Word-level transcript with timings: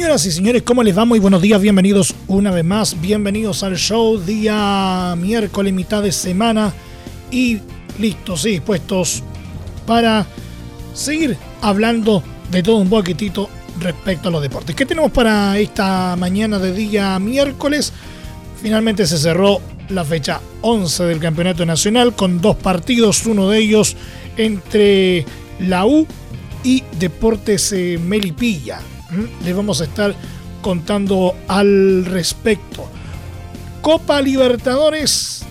Señoras 0.00 0.24
y 0.24 0.32
señores, 0.32 0.62
¿cómo 0.62 0.82
les 0.82 0.96
va? 0.96 1.04
Muy 1.04 1.18
buenos 1.18 1.42
días, 1.42 1.60
bienvenidos 1.60 2.14
una 2.26 2.50
vez 2.50 2.64
más, 2.64 2.98
bienvenidos 3.02 3.62
al 3.62 3.76
show 3.76 4.18
día 4.18 5.14
miércoles, 5.18 5.74
mitad 5.74 6.02
de 6.02 6.10
semana 6.10 6.72
y 7.30 7.58
listos 7.98 8.46
y 8.46 8.52
dispuestos 8.52 9.22
para 9.86 10.26
seguir 10.94 11.36
hablando 11.60 12.22
de 12.50 12.62
todo 12.62 12.76
un 12.76 12.88
poquitito 12.88 13.50
respecto 13.78 14.30
a 14.30 14.32
los 14.32 14.40
deportes. 14.40 14.74
¿Qué 14.74 14.86
tenemos 14.86 15.10
para 15.10 15.58
esta 15.58 16.16
mañana 16.16 16.58
de 16.58 16.72
día 16.72 17.18
miércoles? 17.18 17.92
Finalmente 18.62 19.06
se 19.06 19.18
cerró 19.18 19.60
la 19.90 20.02
fecha 20.02 20.40
11 20.62 21.04
del 21.04 21.20
Campeonato 21.20 21.66
Nacional 21.66 22.14
con 22.14 22.40
dos 22.40 22.56
partidos, 22.56 23.26
uno 23.26 23.50
de 23.50 23.58
ellos 23.58 23.98
entre 24.38 25.26
la 25.58 25.84
U 25.84 26.06
y 26.64 26.84
Deportes 26.98 27.70
eh, 27.74 28.00
Melipilla. 28.02 28.80
¿Mm? 29.10 29.44
Les 29.44 29.56
vamos 29.56 29.80
a 29.80 29.84
estar 29.84 30.14
contando 30.62 31.34
al 31.48 32.04
respecto. 32.04 32.88
Copa 33.80 34.20
Libertadores 34.20 35.44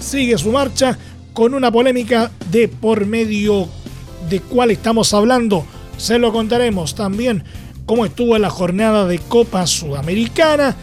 sigue 0.00 0.38
su 0.38 0.50
marcha 0.50 0.96
con 1.32 1.54
una 1.54 1.70
polémica 1.70 2.30
de 2.50 2.68
por 2.68 3.06
medio 3.06 3.68
de 4.28 4.40
cuál 4.40 4.70
estamos 4.70 5.12
hablando. 5.12 5.66
Se 5.96 6.18
lo 6.18 6.32
contaremos 6.32 6.94
también 6.94 7.44
cómo 7.86 8.04
estuvo 8.04 8.38
la 8.38 8.50
jornada 8.50 9.06
de 9.06 9.18
Copa 9.18 9.66
Sudamericana 9.66 10.76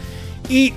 y 0.48 0.72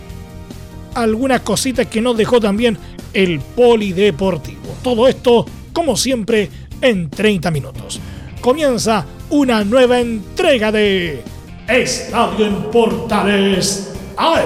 algunas 0.93 1.41
cositas 1.41 1.87
que 1.87 2.01
nos 2.01 2.17
dejó 2.17 2.39
también 2.39 2.77
el 3.13 3.39
Polideportivo. 3.39 4.75
Todo 4.81 5.07
esto, 5.07 5.45
como 5.73 5.97
siempre, 5.97 6.49
en 6.81 7.09
30 7.09 7.51
minutos. 7.51 7.99
Comienza 8.41 9.05
una 9.29 9.63
nueva 9.63 9.99
entrega 9.99 10.71
de 10.71 11.23
Estadio 11.67 12.45
en 12.45 12.61
Portales 12.69 13.91
AM. 14.17 14.45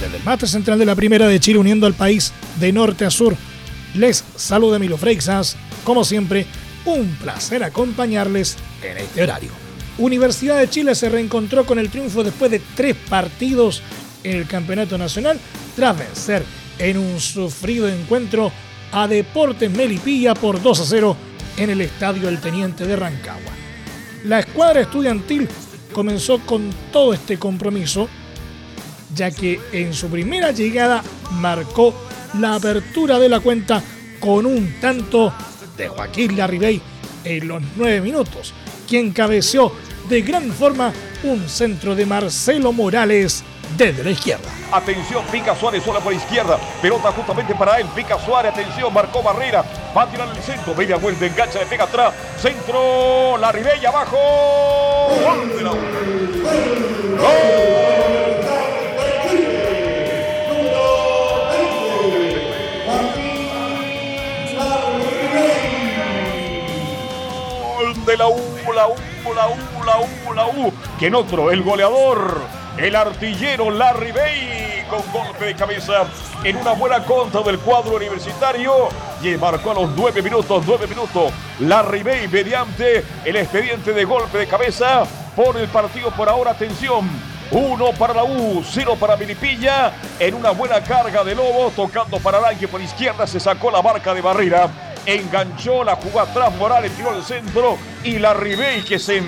Desde 0.00 0.16
el 0.16 0.22
mate 0.24 0.46
central 0.46 0.78
de 0.78 0.86
la 0.86 0.94
Primera 0.94 1.28
de 1.28 1.38
Chile, 1.38 1.58
uniendo 1.58 1.86
al 1.86 1.92
país 1.92 2.32
de 2.58 2.72
norte 2.72 3.04
a 3.04 3.10
sur, 3.10 3.36
les 3.92 4.24
saluda 4.34 4.76
Emilio 4.76 4.96
Freixas. 4.96 5.54
Como 5.84 6.04
siempre, 6.04 6.46
un 6.86 7.06
placer 7.16 7.62
acompañarles 7.64 8.56
en 8.82 8.96
este 8.96 9.22
horario. 9.22 9.50
Universidad 9.98 10.58
de 10.58 10.70
Chile 10.70 10.94
se 10.94 11.10
reencontró 11.10 11.66
con 11.66 11.78
el 11.78 11.90
triunfo 11.90 12.24
después 12.24 12.50
de 12.50 12.62
tres 12.74 12.96
partidos 13.10 13.82
en 14.22 14.38
el 14.38 14.46
Campeonato 14.46 14.96
Nacional 14.96 15.38
tras 15.76 15.98
vencer 15.98 16.44
en 16.78 16.98
un 16.98 17.20
sufrido 17.20 17.88
encuentro 17.88 18.52
a 18.92 19.08
Deportes 19.08 19.70
Melipilla 19.70 20.34
por 20.34 20.62
2 20.62 20.80
a 20.80 20.84
0 20.84 21.16
en 21.56 21.70
el 21.70 21.80
Estadio 21.80 22.28
El 22.28 22.40
Teniente 22.40 22.86
de 22.86 22.96
Rancagua. 22.96 23.52
La 24.24 24.40
escuadra 24.40 24.80
estudiantil 24.80 25.48
comenzó 25.92 26.40
con 26.40 26.70
todo 26.92 27.12
este 27.12 27.38
compromiso, 27.38 28.08
ya 29.14 29.30
que 29.30 29.60
en 29.72 29.92
su 29.94 30.08
primera 30.08 30.50
llegada 30.50 31.02
marcó 31.32 31.94
la 32.38 32.56
apertura 32.56 33.18
de 33.18 33.28
la 33.28 33.40
cuenta 33.40 33.82
con 34.18 34.46
un 34.46 34.74
tanto 34.80 35.32
de 35.76 35.88
Joaquín 35.88 36.36
Larribey 36.36 36.80
en 37.24 37.48
los 37.48 37.62
nueve 37.76 38.00
minutos, 38.00 38.52
quien 38.88 39.12
cabeció 39.12 39.72
de 40.08 40.22
gran 40.22 40.50
forma 40.52 40.92
un 41.22 41.48
centro 41.48 41.94
de 41.94 42.06
Marcelo 42.06 42.72
Morales 42.72 43.42
desde 43.76 44.02
la 44.04 44.10
izquierda. 44.10 44.48
Atención, 44.72 45.24
pica 45.30 45.54
Suárez 45.54 45.82
sola 45.82 46.00
por 46.00 46.12
izquierda. 46.12 46.58
Pelota 46.80 47.12
justamente 47.12 47.54
para 47.54 47.78
él. 47.78 47.86
Pica 47.94 48.18
Suárez, 48.18 48.52
atención, 48.52 48.92
marcó 48.92 49.22
barrera. 49.22 49.64
Va 49.96 50.02
a 50.02 50.06
tirar 50.06 50.28
el 50.28 50.42
centro. 50.42 50.74
Media 50.74 50.96
vuelta, 50.96 51.26
engancha, 51.26 51.58
le 51.60 51.66
pega 51.66 51.84
atrás. 51.84 52.14
Centro, 52.40 53.36
la 53.38 53.52
Ribella 53.52 53.88
abajo. 53.88 54.16
Gol 67.76 68.04
de 68.04 68.16
la 68.16 68.28
U, 68.28 68.72
la 68.74 68.88
U, 68.88 68.94
la 69.34 69.48
U, 69.48 69.84
la 69.84 69.98
U, 69.98 70.34
la 70.34 70.46
U. 70.46 70.72
¿Quién 70.98 71.14
otro? 71.14 71.50
El 71.50 71.62
goleador 71.62 72.63
el 72.76 72.96
artillero 72.96 73.70
Larry 73.70 74.12
Bay 74.12 74.84
con 74.88 75.00
golpe 75.12 75.46
de 75.46 75.54
cabeza 75.54 76.06
en 76.42 76.56
una 76.56 76.72
buena 76.72 77.04
contra 77.04 77.42
del 77.42 77.58
cuadro 77.58 77.96
universitario 77.96 78.88
y 79.22 79.36
marcó 79.36 79.70
a 79.70 79.74
los 79.74 79.90
nueve 79.96 80.22
minutos, 80.22 80.64
nueve 80.66 80.86
minutos. 80.86 81.32
Larry 81.60 82.02
Bay 82.02 82.28
mediante 82.28 83.04
el 83.24 83.36
expediente 83.36 83.92
de 83.92 84.04
golpe 84.04 84.38
de 84.38 84.46
cabeza 84.46 85.04
por 85.34 85.56
el 85.56 85.68
partido 85.68 86.10
por 86.10 86.28
ahora. 86.28 86.52
Atención. 86.52 87.08
Uno 87.50 87.92
para 87.92 88.14
la 88.14 88.24
U, 88.24 88.64
cero 88.68 88.96
para 88.98 89.16
Milipilla. 89.16 89.92
En 90.18 90.34
una 90.34 90.50
buena 90.50 90.82
carga 90.82 91.22
de 91.22 91.34
Lobo, 91.34 91.70
tocando 91.76 92.18
para 92.18 92.38
Arranque 92.38 92.66
por 92.66 92.80
izquierda, 92.80 93.26
se 93.26 93.38
sacó 93.38 93.70
la 93.70 93.82
marca 93.82 94.12
de 94.12 94.20
barrera. 94.20 94.68
Enganchó 95.06 95.84
la 95.84 95.96
jugada 95.96 96.30
atrás, 96.30 96.54
Morales 96.54 96.92
tiró 96.96 97.10
al 97.10 97.22
centro 97.22 97.78
y 98.02 98.18
la 98.18 98.32
Bay 98.34 98.82
que 98.88 98.98
se 98.98 99.22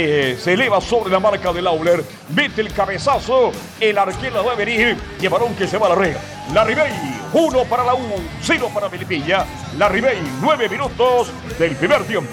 eh, 0.00 0.38
se 0.38 0.52
eleva 0.52 0.80
sobre 0.80 1.10
la 1.10 1.20
marca 1.20 1.52
de 1.52 1.62
Lauler, 1.62 2.04
mete 2.34 2.60
el 2.60 2.72
cabezazo, 2.72 3.52
el 3.80 3.98
arquero 3.98 4.44
va 4.44 4.52
a 4.52 4.54
venir 4.54 4.96
y 5.20 5.24
el 5.24 5.30
balón 5.30 5.54
que 5.54 5.66
se 5.66 5.78
va 5.78 5.86
a 5.86 5.90
la 5.90 5.94
red. 5.96 6.16
La 6.52 6.64
Ribey, 6.64 6.92
uno 7.32 7.64
para 7.64 7.84
la 7.84 7.94
U, 7.94 8.00
cero 8.42 8.70
para 8.72 8.88
Melipilla. 8.88 9.46
La 9.76 9.88
Ribey, 9.88 10.18
nueve 10.40 10.68
minutos 10.68 11.28
del 11.58 11.76
primer 11.76 12.04
tiempo. 12.04 12.30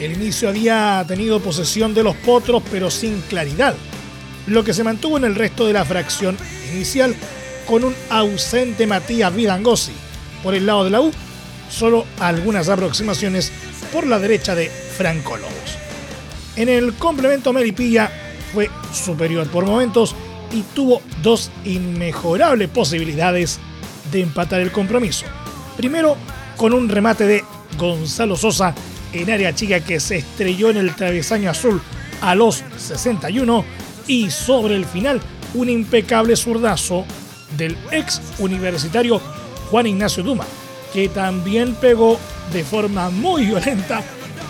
El 0.00 0.12
inicio 0.12 0.48
había 0.48 1.04
tenido 1.06 1.40
posesión 1.40 1.94
de 1.94 2.02
los 2.02 2.16
potros, 2.16 2.62
pero 2.70 2.90
sin 2.90 3.20
claridad, 3.22 3.74
lo 4.46 4.64
que 4.64 4.74
se 4.74 4.84
mantuvo 4.84 5.16
en 5.16 5.24
el 5.24 5.34
resto 5.34 5.66
de 5.66 5.72
la 5.72 5.84
fracción 5.84 6.36
inicial 6.72 7.14
con 7.66 7.84
un 7.84 7.94
ausente 8.10 8.86
Matías 8.86 9.34
Vidangosi. 9.34 9.92
Por 10.42 10.54
el 10.54 10.66
lado 10.66 10.84
de 10.84 10.90
la 10.90 11.00
U, 11.00 11.12
solo 11.70 12.04
algunas 12.20 12.68
aproximaciones 12.68 13.52
por 13.92 14.06
la 14.06 14.18
derecha 14.18 14.54
de 14.54 14.68
Franco 14.68 15.36
Lobos. 15.36 15.83
En 16.56 16.68
el 16.68 16.94
complemento 16.94 17.52
Melipilla 17.52 18.10
fue 18.52 18.70
superior 18.92 19.48
por 19.48 19.66
momentos 19.66 20.14
y 20.52 20.62
tuvo 20.74 21.02
dos 21.22 21.50
inmejorables 21.64 22.68
posibilidades 22.68 23.58
de 24.12 24.22
empatar 24.22 24.60
el 24.60 24.70
compromiso. 24.70 25.26
Primero, 25.76 26.16
con 26.56 26.72
un 26.72 26.88
remate 26.88 27.26
de 27.26 27.44
Gonzalo 27.76 28.36
Sosa 28.36 28.72
en 29.12 29.30
área 29.30 29.54
chica 29.54 29.80
que 29.80 29.98
se 29.98 30.18
estrelló 30.18 30.70
en 30.70 30.76
el 30.76 30.94
travesaño 30.94 31.50
azul 31.50 31.80
a 32.20 32.36
los 32.36 32.62
61 32.78 33.64
y 34.06 34.30
sobre 34.30 34.76
el 34.76 34.84
final 34.84 35.20
un 35.54 35.68
impecable 35.68 36.36
zurdazo 36.36 37.04
del 37.56 37.76
ex 37.90 38.20
universitario 38.38 39.20
Juan 39.70 39.86
Ignacio 39.86 40.22
Duma, 40.22 40.44
que 40.92 41.08
también 41.08 41.74
pegó 41.74 42.18
de 42.52 42.62
forma 42.62 43.10
muy 43.10 43.46
violenta 43.46 44.02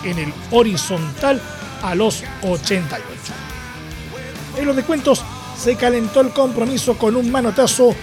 en 0.03 0.19
el 0.19 0.33
horizontal 0.51 1.41
a 1.81 1.95
los 1.95 2.23
88. 2.41 3.03
En 4.57 4.65
los 4.65 4.75
descuentos 4.75 5.23
se 5.57 5.75
calentó 5.75 6.21
el 6.21 6.29
compromiso 6.29 6.97
con 6.97 7.15
un 7.15 7.31
manotazo 7.31 7.95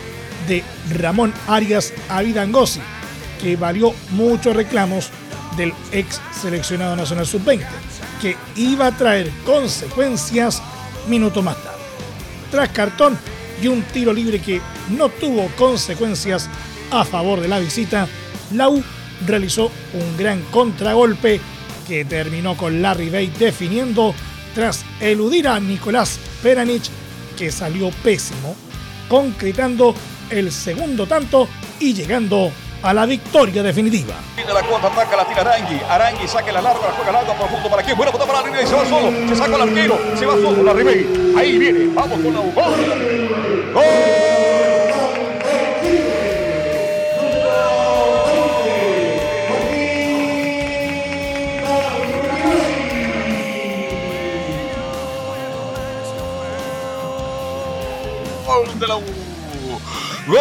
de 0.49 0.63
Ramón 0.91 1.33
Arias 1.47 1.93
a 2.09 2.23
Vidangosi, 2.23 2.81
que 3.41 3.57
valió 3.57 3.95
muchos 4.11 4.55
reclamos 4.55 5.11
del 5.57 5.73
ex 5.93 6.21
seleccionado 6.41 6.97
nacional 6.97 7.27
sub-20, 7.27 7.65
que 8.21 8.37
iba 8.57 8.87
a 8.87 8.97
traer 8.97 9.31
consecuencias 9.45 10.63
minutos 11.09 11.43
más 11.43 11.57
tarde. 11.57 11.79
Tras 12.51 12.69
cartón 12.71 13.19
y 13.63 13.69
un 13.69 13.83
tiro 13.83 14.13
libre 14.13 14.41
que 14.41 14.61
no 14.91 15.09
tuvo 15.09 15.49
consecuencias 15.57 16.49
a 16.91 17.05
favor 17.05 17.41
de 17.41 17.49
la 17.49 17.59
visita, 17.59 18.09
la 18.53 18.69
U 18.69 18.83
realizó 19.27 19.71
un 19.95 20.17
gran 20.17 20.43
contragolpe 20.51 21.41
que 21.87 22.05
terminó 22.05 22.57
con 22.57 22.83
Larry 22.83 23.11
Bay 23.11 23.33
definiendo 23.39 24.15
tras 24.55 24.85
eludir 25.01 25.49
a 25.49 25.59
Nicolás 25.61 26.19
Peranich, 26.43 26.91
que 27.37 27.51
salió 27.51 27.91
pésimo, 28.03 28.55
concretando 29.09 29.95
el 30.31 30.53
segundo 30.53 31.07
tanto 31.07 31.49
y 31.81 31.95
llegando 31.95 32.53
a 32.83 32.93
la 32.93 33.07
victoria 33.07 33.63
definitiva. 33.63 34.15
De 34.37 34.53
la 34.53 34.63
cuota 34.63 34.89
ataca, 34.89 35.17
la 35.17 35.27
tira 35.27 35.41
Arangui. 35.43 35.81
Arangui 35.89 36.29
saque 36.29 36.53
la 36.53 36.61
larga, 36.61 36.89
la 36.89 36.93
juega 36.95 37.13
larga 37.13 37.35
por 37.35 37.49
junto 37.49 37.71
para 37.71 37.83
quién. 37.83 37.97
Buena 37.97 38.13
puta 38.13 38.27
para 38.27 38.41
la 38.41 38.47
línea 38.47 38.63
y 38.63 38.67
se 38.67 38.75
va 38.75 38.85
solo. 38.87 39.11
Se 39.29 39.37
saca 39.37 39.55
el 39.55 39.63
arquero, 39.63 39.99
se 40.17 40.27
va 40.27 40.35
solo 40.35 40.63
la 40.63 40.73
Ribey. 40.73 41.35
Ahí 41.37 41.59
viene, 41.59 41.87
vamos 41.95 42.21
con 42.21 42.35
la. 42.35 42.41
¡Gol! 42.41 43.73
¡Gol! 43.75 44.42
De 58.83 58.89
la 58.89 58.97
U. 58.97 59.03
Gol 60.27 60.39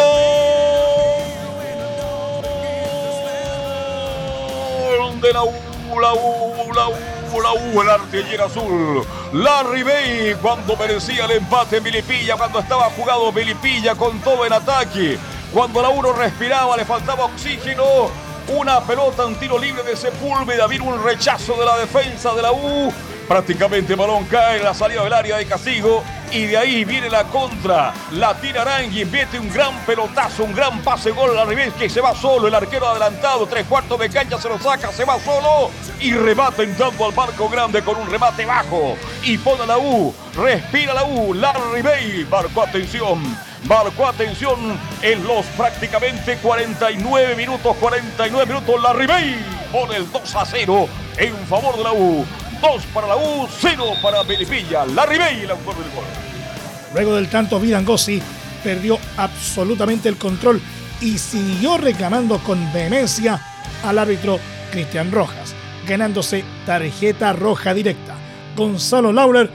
de 5.20 5.32
la 5.32 5.44
U, 5.44 5.52
la 6.00 6.12
U, 6.12 6.72
la 6.74 6.88
U, 6.88 6.96
la 7.40 7.52
U, 7.52 7.82
el 7.82 7.88
artillero 7.88 8.46
azul. 8.46 9.06
Larry 9.32 9.84
Bay 9.84 10.34
cuando 10.42 10.76
merecía 10.76 11.26
el 11.26 11.30
empate 11.30 11.76
en 11.76 11.84
Milipilla, 11.84 12.36
cuando 12.36 12.58
estaba 12.58 12.90
jugado 12.90 13.30
Milipilla 13.30 13.94
con 13.94 14.20
todo 14.20 14.44
en 14.44 14.52
ataque. 14.52 15.20
Cuando 15.52 15.80
la 15.80 15.90
U 15.90 16.02
no 16.02 16.12
respiraba, 16.12 16.76
le 16.76 16.84
faltaba 16.84 17.26
oxígeno. 17.26 18.10
Una 18.48 18.80
pelota, 18.80 19.24
un 19.24 19.36
tiro 19.36 19.56
libre 19.56 19.84
de 19.84 19.96
Sepúlveda, 19.96 20.66
vino 20.66 20.86
un 20.86 21.00
rechazo 21.04 21.54
de 21.54 21.64
la 21.64 21.78
defensa 21.78 22.34
de 22.34 22.42
la 22.42 22.50
U. 22.50 22.92
Prácticamente 23.28 23.94
balón 23.94 24.24
cae 24.24 24.56
en 24.56 24.64
la 24.64 24.74
salida 24.74 25.04
del 25.04 25.12
área 25.12 25.36
de 25.36 25.46
castigo 25.46 26.02
y 26.32 26.46
de 26.46 26.56
ahí 26.56 26.84
viene 26.84 27.10
la 27.10 27.24
contra. 27.24 27.92
La 28.12 28.34
tira 28.34 28.62
Arangui, 28.62 29.04
mete 29.04 29.38
un 29.38 29.50
gran 29.52 29.76
pelotazo, 29.84 30.44
un 30.44 30.54
gran 30.54 30.80
pase 30.80 31.10
gol 31.10 31.36
a 31.38 31.44
la 31.44 31.72
que 31.78 31.88
se 31.88 32.00
va 32.00 32.14
solo. 32.14 32.48
El 32.48 32.54
arquero 32.54 32.88
adelantado, 32.88 33.46
tres 33.46 33.66
cuartos 33.66 33.98
de 33.98 34.08
cancha 34.08 34.38
se 34.40 34.48
lo 34.48 34.58
saca, 34.58 34.90
se 34.92 35.04
va 35.04 35.18
solo 35.20 35.70
y 36.00 36.12
remata 36.12 36.62
entrando 36.62 37.04
al 37.04 37.12
barco 37.12 37.48
grande 37.48 37.82
con 37.82 37.96
un 37.96 38.10
remate 38.10 38.46
bajo. 38.46 38.96
Y 39.22 39.36
pone 39.38 39.66
la 39.66 39.78
U, 39.78 40.14
respira 40.34 40.94
la 40.94 41.04
U, 41.04 41.34
Larry 41.34 41.82
Bay, 41.82 42.26
marcó 42.30 42.62
atención. 42.62 43.36
Marcó 43.64 44.08
atención 44.08 44.58
en 45.02 45.24
los 45.24 45.46
prácticamente 45.56 46.36
49 46.38 47.36
minutos, 47.36 47.76
49 47.76 48.46
minutos. 48.46 48.82
Larry 48.82 49.06
Bay 49.06 49.46
pone 49.70 49.96
el 49.96 50.10
2 50.10 50.34
a 50.34 50.44
0 50.44 50.88
en 51.18 51.36
favor 51.46 51.76
de 51.76 51.84
la 51.84 51.92
U. 51.92 52.26
2 52.62 52.86
para 52.94 53.08
la 53.08 53.16
U, 53.16 53.48
0 53.58 53.84
para 54.00 54.22
Melipilla. 54.22 54.86
La 54.86 55.04
Ribey, 55.04 55.40
el 55.42 55.50
autor 55.50 55.74
del 55.74 55.90
gol. 55.92 56.04
Luego 56.94 57.16
del 57.16 57.28
tanto, 57.28 57.58
Vidangosi 57.58 58.22
perdió 58.62 58.98
absolutamente 59.16 60.08
el 60.08 60.16
control 60.16 60.60
y 61.00 61.18
siguió 61.18 61.76
reclamando 61.76 62.38
con 62.38 62.72
vehemencia 62.72 63.44
al 63.82 63.98
árbitro 63.98 64.38
Cristian 64.70 65.10
Rojas, 65.10 65.54
ganándose 65.88 66.44
tarjeta 66.64 67.32
roja 67.32 67.74
directa. 67.74 68.14
Gonzalo 68.56 69.12
Laurer 69.12 69.50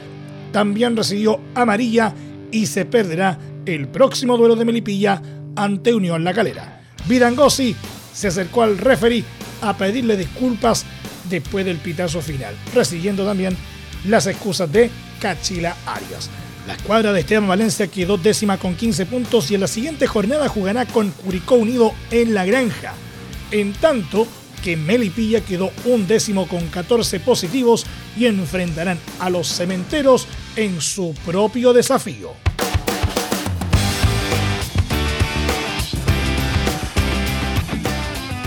también 0.51 0.98
recibió 0.98 1.39
amarilla 1.56 2.13
y 2.51 2.65
se 2.65 2.83
perderá 2.83 3.38
el 3.65 3.88
próximo 3.88 4.36
duelo 4.36 4.57
de 4.57 4.65
Melipilla 4.65 5.21
ante 5.56 5.94
Unión 5.94 6.25
La 6.25 6.33
Calera. 6.33 6.81
Vidangosi 7.07 7.74
se 8.13 8.27
acercó 8.27 8.63
al 8.63 8.77
referee 8.77 9.24
a 9.62 9.77
pedirle 9.77 10.18
disculpas 10.18 10.86
después 11.30 11.66
del 11.66 11.78
pitazo 11.78 12.22
final, 12.22 12.56
recibiendo 12.74 13.26
también 13.26 13.56
las 14.06 14.28
excusas 14.28 14.72
de 14.72 14.90
Cachila 15.20 15.76
Arias. 15.86 16.30
La 16.68 16.74
escuadra 16.74 17.14
de 17.14 17.22
Esteban 17.22 17.48
Valencia 17.48 17.88
quedó 17.88 18.18
décima 18.18 18.58
con 18.58 18.76
15 18.76 19.06
puntos 19.06 19.50
y 19.50 19.56
en 19.56 19.62
la 19.62 19.68
siguiente 19.68 20.06
jornada 20.06 20.50
jugará 20.50 20.86
con 20.86 21.12
Curicó 21.12 21.56
Unido 21.56 21.94
en 22.12 22.34
La 22.34 22.46
Granja. 22.46 22.94
En 23.52 23.74
tanto 23.74 24.28
que 24.64 24.76
Melipilla 24.76 25.42
quedó 25.42 25.72
un 25.86 26.08
décimo 26.08 26.48
con 26.48 26.68
14 26.68 27.22
positivos 27.22 27.86
y 28.18 28.26
enfrentarán 28.26 29.00
a 29.20 29.30
los 29.30 29.48
cementeros 29.48 30.28
en 30.56 30.82
su 30.82 31.16
propio 31.26 31.72
desafío. 31.72 32.47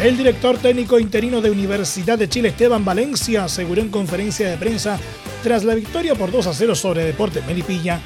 El 0.03 0.17
director 0.17 0.57
técnico 0.57 0.99
interino 0.99 1.43
de 1.43 1.51
Universidad 1.51 2.17
de 2.17 2.27
Chile, 2.27 2.49
Esteban 2.49 2.87
Valencia, 2.87 3.45
aseguró 3.45 3.83
en 3.83 3.91
conferencia 3.91 4.49
de 4.49 4.57
prensa 4.57 4.99
tras 5.43 5.63
la 5.63 5.75
victoria 5.75 6.15
por 6.15 6.33
2 6.33 6.47
a 6.47 6.55
0 6.55 6.75
sobre 6.75 7.05
Deportes 7.05 7.45
Melipilla 7.47 8.01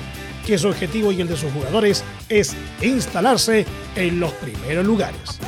que 0.45 0.59
su 0.59 0.67
objetivo 0.67 1.13
y 1.13 1.21
el 1.21 1.29
de 1.29 1.37
sus 1.37 1.53
jugadores 1.53 2.03
es 2.29 2.57
instalarse 2.83 3.65
en 3.95 4.19
los 4.19 4.33
primeros 4.33 4.85
lugares. 4.85 5.39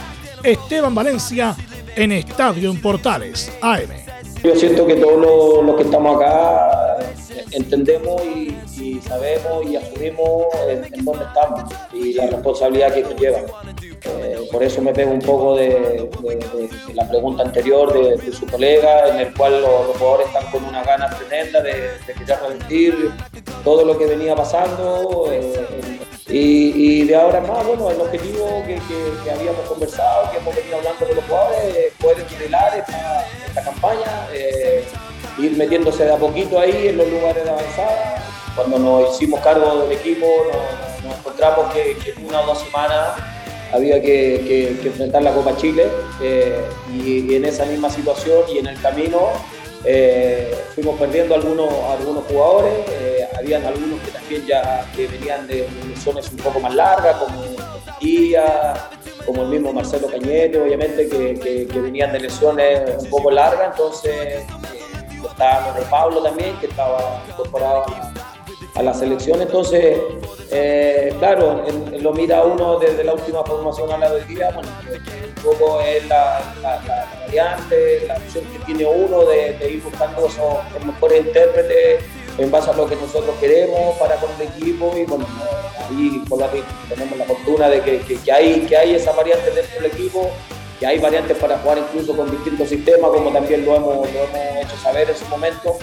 Esteban 0.45 0.95
Valencia 0.95 1.57
en 1.97 2.13
Estadio 2.13 2.71
en 2.71 2.81
Portales, 2.81 3.53
AM. 3.61 3.91
Yo 4.45 4.55
siento 4.55 4.87
que 4.87 4.95
todos 4.95 5.65
los, 5.67 5.77
que 5.77 5.83
estamos 5.83 6.17
acá 6.17 6.99
entendemos 7.51 8.23
y, 8.25 9.01
sabemos 9.01 9.67
y 9.69 9.77
asumimos 9.77 10.45
en, 10.69 11.05
dónde 11.05 11.25
estamos 11.25 11.75
y 11.93 12.13
la 12.13 12.29
responsabilidad 12.29 12.95
que 12.95 13.03
conlleva. 13.03 13.41
Por 14.51 14.63
eso 14.63 14.81
me 14.81 14.93
pego 14.93 15.13
un 15.13 15.21
poco 15.21 15.57
de, 15.57 16.09
la 16.95 17.09
pregunta 17.09 17.43
anterior 17.43 17.93
de, 17.93 18.33
su 18.33 18.47
colega, 18.47 19.09
en 19.09 19.21
el 19.21 19.35
cual 19.35 19.61
los, 19.61 19.97
jugadores 19.99 20.29
están 20.29 20.51
con 20.51 20.65
una 20.65 20.83
gana 20.83 21.11
tremenda 21.11 21.61
de, 21.61 21.91
querer 22.07 22.39
revertir 22.41 23.11
todo 23.65 23.85
lo 23.85 23.99
que 23.99 24.07
venía 24.07 24.35
pasando. 24.35 25.29
Eh, 25.31 26.01
y, 26.29 27.05
de 27.05 27.15
ahora 27.15 27.41
más, 27.41 27.65
bueno, 27.67 27.91
el 27.91 28.01
objetivo 28.01 28.63
que, 28.67 29.31
habíamos 29.31 29.61
conversado, 29.69 30.31
que 30.31 30.39
hemos 30.39 30.57
venido 30.57 30.79
hablando 30.79 31.07
con 31.07 31.17
los 31.17 31.25
jugadores, 31.25 31.93
poder 32.01 32.27
nivelar 32.31 32.79
esta, 32.79 33.63
campaña, 33.63 34.29
eh, 34.33 34.85
ir 35.39 35.57
metiéndose 35.57 36.05
de 36.05 36.13
a 36.13 36.17
poquito 36.17 36.59
ahí 36.59 36.89
en 36.89 36.99
los 36.99 37.09
lugares 37.09 37.45
de 37.45 37.51
avanzada. 37.51 38.23
Cuando 38.55 38.79
nos 38.79 39.15
hicimos 39.15 39.41
cargo 39.41 39.83
del 39.83 39.93
equipo, 39.93 40.27
nos, 41.05 41.19
encontramos 41.19 41.73
que, 41.73 41.93
en 41.93 42.27
una 42.27 42.41
o 42.41 42.47
dos 42.47 42.61
semanas 42.61 43.36
había 43.77 44.01
que, 44.01 44.71
enfrentar 44.83 45.23
la 45.23 45.33
Copa 45.33 45.57
Chile 45.57 45.87
eh, 46.23 46.65
y, 46.93 47.35
en 47.35 47.45
esa 47.45 47.65
misma 47.67 47.91
situación 47.91 48.45
y 48.53 48.59
en 48.59 48.67
el 48.69 48.81
camino 48.81 49.31
eh, 49.85 50.55
fuimos 50.75 50.99
perdiendo 50.99 51.35
algunos, 51.35 51.73
algunos 51.91 52.25
jugadores, 52.25 52.73
eh, 52.91 53.29
habían 53.39 53.65
algunos 53.65 54.01
que 54.01 54.11
también 54.11 54.47
ya 54.47 54.91
que 54.97 55.07
venían 55.07 55.47
de 55.47 55.69
zonas 56.03 56.29
un 56.31 56.39
poco 56.39 56.59
más 56.59 56.75
largas, 56.75 57.17
como 57.17 57.43
Guía, 58.01 58.75
como 59.25 59.43
el 59.43 59.49
mismo 59.49 59.73
Marcelo 59.73 60.09
Cañete, 60.09 60.61
obviamente, 60.61 61.09
que, 61.09 61.69
venían 61.81 62.13
de 62.13 62.21
lesiones 62.21 63.03
un 63.03 63.11
poco 63.11 63.31
largas, 63.31 63.73
entonces 63.73 64.43
estaba 65.29 65.79
de 65.79 65.83
Pablo 65.87 66.23
también, 66.23 66.57
que 66.57 66.67
estaba 66.67 67.23
incorporado 67.29 67.85
la 68.83 68.95
selección. 68.95 69.41
Entonces, 69.41 69.99
eh, 70.51 71.15
claro, 71.19 71.65
lo 72.01 72.13
mira 72.13 72.43
uno 72.45 72.79
desde 72.79 73.05
la 73.05 73.15
última 73.15 73.45
formación 73.45 73.91
a 73.93 73.99
la 73.99 74.11
del 74.13 74.27
día, 74.27 74.51
bueno, 74.55 74.69
un 74.89 75.43
poco 75.43 75.81
es 75.81 76.07
la, 76.07 76.55
variante, 76.63 78.07
la 78.07 78.17
opción 78.17 78.45
que 78.53 78.59
tiene 78.67 78.87
uno 78.87 79.25
de, 79.25 79.57
ir 79.71 79.83
buscando 79.83 80.27
esos 80.27 80.85
mejores 80.85 81.27
intérpretes 81.27 82.05
en 82.39 82.51
base 82.51 82.71
a 82.71 82.75
lo 82.75 82.87
que 82.87 82.97
nosotros 82.97 83.35
queremos 83.41 83.97
para 83.99 84.17
con 84.17 84.31
el 84.39 84.49
equipo 84.49 84.93
y 84.97 85.05
bueno, 85.05 85.27
ahí 85.89 86.23
tenemos 86.89 87.19
la 87.19 87.25
fortuna 87.25 87.69
de 87.69 87.81
que, 87.81 88.33
hay, 88.33 88.61
que 88.67 88.77
hay 88.77 88.95
esa 88.95 89.13
variante 89.13 89.51
dentro 89.51 89.81
del 89.81 89.91
equipo 89.91 90.31
que 90.79 90.87
hay 90.87 90.99
variantes 90.99 91.37
para 91.39 91.59
jugar 91.59 91.79
incluso 91.79 92.15
con 92.15 92.31
distintos 92.31 92.69
sistemas, 92.69 93.11
como 93.11 93.33
también 93.33 93.65
lo 93.65 93.77
hemos, 93.77 94.13
lo 94.13 94.25
hemos 94.25 94.65
hecho 94.65 94.77
saber 94.83 95.09
en 95.09 95.17
su 95.17 95.25
momento. 95.27 95.79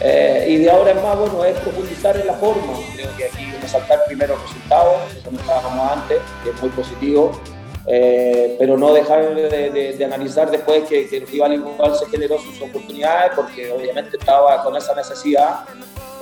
Eh, 0.00 0.46
y 0.50 0.56
de 0.58 0.70
ahora 0.70 0.90
en 0.90 1.02
más, 1.02 1.18
bueno, 1.18 1.44
es 1.44 1.56
profundizar 1.58 2.16
en 2.16 2.26
la 2.26 2.34
forma. 2.34 2.74
Creo 2.94 3.16
que 3.16 3.24
aquí 3.24 3.46
resaltar 3.60 4.04
primero 4.06 4.36
resultados, 4.36 4.94
como 5.24 5.38
estábamos 5.38 5.92
antes, 5.92 6.18
que 6.44 6.50
es 6.50 6.60
muy 6.60 6.70
positivo, 6.70 7.40
eh, 7.86 8.56
pero 8.58 8.76
no 8.76 8.92
dejar 8.92 9.34
de, 9.34 10.04
analizar 10.04 10.50
después 10.50 10.84
que, 10.88 11.08
que 11.08 11.18
el 11.18 11.26
rival 11.26 11.54
igual 11.54 11.96
se 11.96 12.06
generó 12.06 12.38
sus 12.38 12.60
oportunidades, 12.60 13.32
porque 13.34 13.72
obviamente 13.72 14.16
estaba 14.16 14.62
con 14.62 14.76
esa 14.76 14.94
necesidad. 14.94 15.60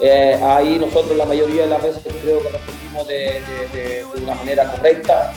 Eh, 0.00 0.38
ahí 0.42 0.76
nosotros 0.78 1.16
la 1.16 1.24
mayoría 1.24 1.62
de 1.62 1.68
las 1.68 1.82
veces 1.82 2.02
creo 2.22 2.42
que 2.42 2.48
respondimos 2.48 3.06
de, 3.06 3.40
de, 3.72 4.04
una 4.22 4.34
manera 4.34 4.70
correcta, 4.70 5.32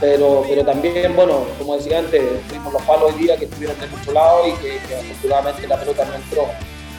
Pero, 0.00 0.44
pero 0.48 0.64
también, 0.64 1.14
bueno, 1.14 1.46
como 1.58 1.76
decía 1.76 2.00
antes, 2.00 2.22
tuvimos 2.48 2.72
los 2.72 2.82
palos 2.82 3.12
hoy 3.12 3.22
día 3.22 3.36
que 3.36 3.44
estuvieron 3.44 3.78
de 3.80 3.86
mucho 3.86 4.12
lado 4.12 4.46
y 4.46 4.52
que, 4.54 4.78
que 4.86 4.94
afortunadamente 4.96 5.68
la 5.68 5.78
pelota 5.78 6.04
no 6.04 6.14
entró 6.14 6.48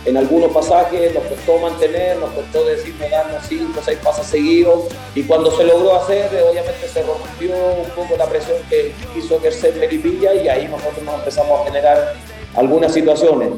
en 0.08 0.16
algunos 0.16 0.54
pasajes 0.54 1.14
nos 1.14 1.24
costó 1.26 1.60
mantener, 1.60 2.16
nos 2.18 2.30
costó 2.30 2.64
decirme 2.64 3.10
darnos 3.10 3.44
cinco 3.46 3.82
o 3.82 3.84
seis 3.84 3.98
pasos 4.02 4.26
seguidos 4.26 4.86
y 5.14 5.24
cuando 5.24 5.52
se 5.52 5.66
logró 5.66 5.98
hacer, 5.98 6.28
obviamente 6.50 6.88
se 6.88 7.04
rompió 7.04 7.54
un 7.54 7.90
poco 7.90 8.16
la 8.18 8.26
presión 8.26 8.58
que 8.70 8.94
quiso 9.14 9.36
ejercer 9.36 9.76
Melipilla 9.76 10.34
y 10.34 10.48
ahí 10.48 10.68
nosotros 10.70 11.04
nos 11.04 11.16
empezamos 11.16 11.60
a 11.60 11.66
generar 11.66 12.14
algunas 12.56 12.94
situaciones. 12.94 13.50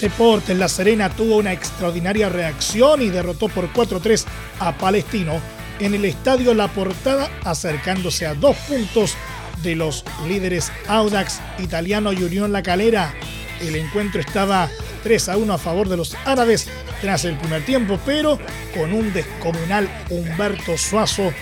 Deportes 0.00 0.58
La 0.58 0.68
Serena 0.68 1.08
tuvo 1.08 1.36
una 1.36 1.52
extraordinaria 1.52 2.28
reacción 2.28 3.00
y 3.00 3.10
derrotó 3.10 3.48
por 3.48 3.72
4-3 3.72 4.24
a 4.58 4.72
Palestino 4.72 5.40
en 5.80 5.94
el 5.94 6.04
estadio 6.04 6.54
La 6.54 6.68
Portada, 6.68 7.30
acercándose 7.44 8.26
a 8.26 8.34
dos 8.34 8.56
puntos 8.68 9.14
de 9.62 9.76
los 9.76 10.04
líderes 10.26 10.70
Audax 10.88 11.40
Italiano 11.58 12.12
y 12.12 12.22
Unión 12.22 12.52
La 12.52 12.62
Calera. 12.62 13.14
El 13.60 13.76
encuentro 13.76 14.20
estaba 14.20 14.68
3 15.02 15.28
a 15.30 15.36
1 15.36 15.52
a 15.52 15.58
favor 15.58 15.88
de 15.88 15.96
los 15.96 16.14
árabes 16.24 16.68
tras 17.00 17.24
el 17.24 17.36
primer 17.36 17.64
tiempo, 17.64 17.98
pero 18.04 18.38
con 18.74 18.92
un 18.92 19.12
descomunal 19.12 19.88
Humberto 20.10 20.76
Suazo 20.76 21.32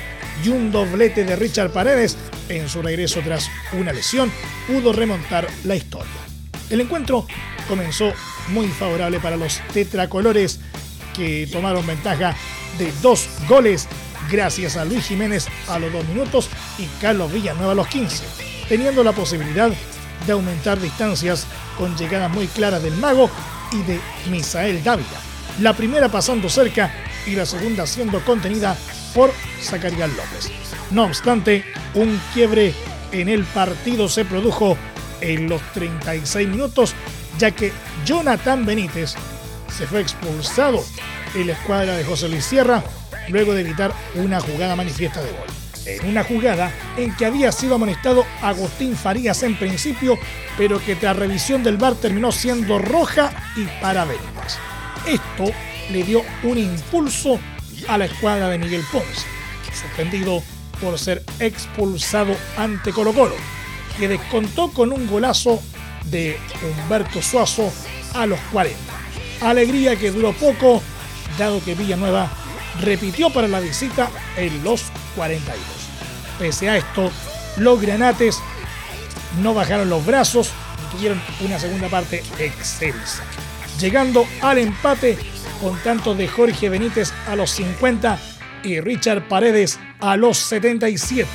y 0.44 0.48
un 0.48 0.72
doblete 0.72 1.24
de 1.24 1.36
Richard 1.36 1.70
Paredes 1.70 2.16
en 2.48 2.68
su 2.68 2.82
regreso 2.82 3.20
tras 3.22 3.48
una 3.72 3.92
lesión, 3.92 4.30
pudo 4.66 4.92
remontar 4.92 5.46
la 5.64 5.76
historia. 5.76 6.10
El 6.70 6.80
encuentro 6.80 7.26
comenzó 7.68 8.12
muy 8.48 8.68
favorable 8.68 9.20
para 9.20 9.36
los 9.36 9.60
tetracolores 9.72 10.60
que 11.14 11.48
tomaron 11.50 11.86
ventaja 11.86 12.34
de 12.78 12.92
dos 13.00 13.28
goles 13.48 13.88
gracias 14.30 14.76
a 14.76 14.84
Luis 14.84 15.06
Jiménez 15.06 15.48
a 15.68 15.78
los 15.78 15.92
dos 15.92 16.04
minutos 16.06 16.48
y 16.78 16.86
Carlos 17.00 17.32
Villanueva 17.32 17.72
a 17.72 17.74
los 17.74 17.88
15, 17.88 18.24
teniendo 18.68 19.02
la 19.04 19.12
posibilidad 19.12 19.70
de 20.26 20.32
aumentar 20.32 20.80
distancias 20.80 21.46
con 21.78 21.96
llegadas 21.96 22.30
muy 22.30 22.46
claras 22.46 22.82
del 22.82 22.96
mago 22.96 23.30
y 23.72 23.82
de 23.82 24.00
Misael 24.30 24.82
Dávila. 24.82 25.20
La 25.60 25.74
primera 25.74 26.08
pasando 26.08 26.48
cerca 26.48 26.92
y 27.26 27.34
la 27.34 27.46
segunda 27.46 27.86
siendo 27.86 28.24
contenida 28.24 28.76
por 29.14 29.32
Zacarías 29.62 30.10
López. 30.10 30.50
No 30.90 31.04
obstante, 31.04 31.64
un 31.94 32.20
quiebre 32.32 32.74
en 33.12 33.28
el 33.28 33.44
partido 33.44 34.08
se 34.08 34.24
produjo 34.24 34.76
en 35.20 35.48
los 35.48 35.62
36 35.72 36.48
minutos, 36.48 36.94
ya 37.38 37.50
que 37.50 37.72
Jonathan 38.04 38.66
Benítez 38.66 39.14
se 39.76 39.86
fue 39.86 40.00
expulsado 40.00 40.84
en 41.34 41.48
la 41.48 41.52
escuadra 41.54 41.96
de 41.96 42.04
José 42.04 42.28
Luis 42.28 42.44
Sierra 42.44 42.82
luego 43.28 43.54
de 43.54 43.62
evitar 43.62 43.92
una 44.14 44.40
jugada 44.40 44.76
manifiesta 44.76 45.22
de 45.22 45.30
gol. 45.30 45.46
En 45.86 46.08
una 46.08 46.24
jugada 46.24 46.72
en 46.96 47.14
que 47.14 47.26
había 47.26 47.52
sido 47.52 47.74
amonestado 47.74 48.24
Agustín 48.40 48.96
Farías 48.96 49.42
en 49.42 49.56
principio, 49.56 50.18
pero 50.56 50.82
que 50.82 50.96
tras 50.96 51.16
revisión 51.16 51.62
del 51.62 51.76
VAR 51.76 51.94
terminó 51.94 52.32
siendo 52.32 52.78
roja 52.78 53.32
y 53.56 53.64
para 53.82 54.04
Benítez. 54.04 54.58
Esto 55.06 55.52
le 55.90 56.02
dio 56.02 56.22
un 56.42 56.56
impulso 56.56 57.38
a 57.88 57.98
la 57.98 58.06
escuadra 58.06 58.48
de 58.48 58.58
Miguel 58.58 58.82
Ponce, 58.90 59.26
suspendido 59.78 60.42
por 60.80 60.98
ser 60.98 61.22
expulsado 61.38 62.34
ante 62.56 62.92
Colo 62.92 63.12
Colo, 63.12 63.34
que 63.98 64.08
descontó 64.08 64.70
con 64.70 64.92
un 64.92 65.06
golazo 65.06 65.62
de 66.06 66.38
Humberto 66.62 67.20
Suazo 67.20 67.70
a 68.14 68.26
los 68.26 68.40
40. 68.52 68.78
Alegría 69.42 69.96
que 69.96 70.10
duró 70.10 70.32
poco, 70.32 70.82
dado 71.38 71.62
que 71.62 71.74
Villanueva 71.74 72.30
repitió 72.80 73.30
para 73.30 73.48
la 73.48 73.60
visita 73.60 74.10
en 74.36 74.62
los 74.64 74.84
42. 75.16 75.56
Pese 76.38 76.68
a 76.68 76.76
esto, 76.76 77.10
los 77.58 77.80
granates 77.80 78.40
no 79.42 79.54
bajaron 79.54 79.88
los 79.88 80.04
brazos 80.04 80.52
y 80.82 80.96
tuvieron 80.96 81.20
una 81.40 81.58
segunda 81.58 81.88
parte 81.88 82.22
excelsa, 82.38 83.22
llegando 83.80 84.26
al 84.42 84.58
empate 84.58 85.18
con 85.60 85.78
tanto 85.78 86.14
de 86.14 86.28
Jorge 86.28 86.68
Benítez 86.68 87.12
a 87.28 87.36
los 87.36 87.50
50 87.52 88.18
y 88.64 88.80
Richard 88.80 89.28
Paredes 89.28 89.78
a 90.00 90.16
los 90.16 90.38
77, 90.38 91.28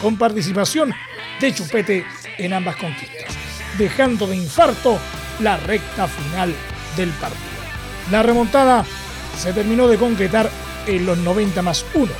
con 0.00 0.16
participación 0.16 0.94
de 1.40 1.54
Chupete 1.54 2.04
en 2.38 2.52
ambas 2.52 2.76
conquistas, 2.76 3.34
dejando 3.78 4.26
de 4.26 4.36
infarto 4.36 4.98
la 5.40 5.56
recta 5.56 6.06
final 6.06 6.54
del 6.96 7.10
partido. 7.10 7.40
La 8.10 8.22
remontada 8.22 8.84
se 9.38 9.52
terminó 9.52 9.88
de 9.88 9.96
concretar 9.96 10.50
en 10.86 11.06
los 11.06 11.18
90 11.18 11.62
más 11.62 11.84
1, 11.94 12.12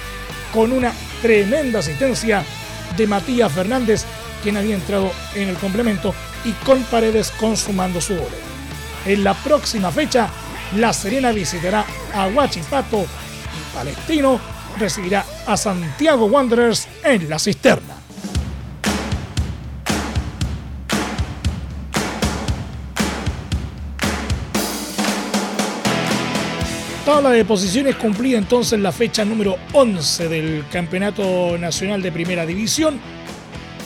con 0.53 0.73
una 0.73 0.93
tremenda 1.23 1.81
asistencia 1.81 2.45
de 2.97 3.07
Matías 3.07 3.53
Fernández, 3.53 4.05
quien 4.43 4.57
había 4.57 4.75
entrado 4.75 5.13
en 5.35 5.49
el 5.49 5.57
complemento, 5.57 6.15
y 6.45 6.53
con 6.65 6.83
Paredes 6.85 7.31
consumando 7.33 8.01
su 8.01 8.15
gol. 8.15 8.29
En 9.07 9.25
la 9.25 9.35
próxima 9.35 9.91
fecha, 9.91 10.29
La 10.77 10.93
Serena 10.93 11.33
visitará 11.33 11.85
a 12.15 12.29
Huachipato 12.29 13.03
y 13.03 13.75
Palestino 13.75 14.41
recibirá 14.79 15.25
a 15.47 15.57
Santiago 15.57 16.27
Wanderers 16.27 16.89
en 17.05 17.29
la 17.29 17.39
cisterna. 17.39 18.00
Tabla 27.21 27.37
de 27.37 27.45
posiciones 27.45 27.97
cumplida 27.97 28.39
entonces 28.39 28.81
la 28.81 28.93
fecha 28.93 29.27
número 29.27 29.59
11 29.75 30.31
del 30.31 30.65
Campeonato 30.73 31.59
Nacional 31.59 32.01
de 32.01 32.11
Primera 32.11 32.47
División. 32.47 32.99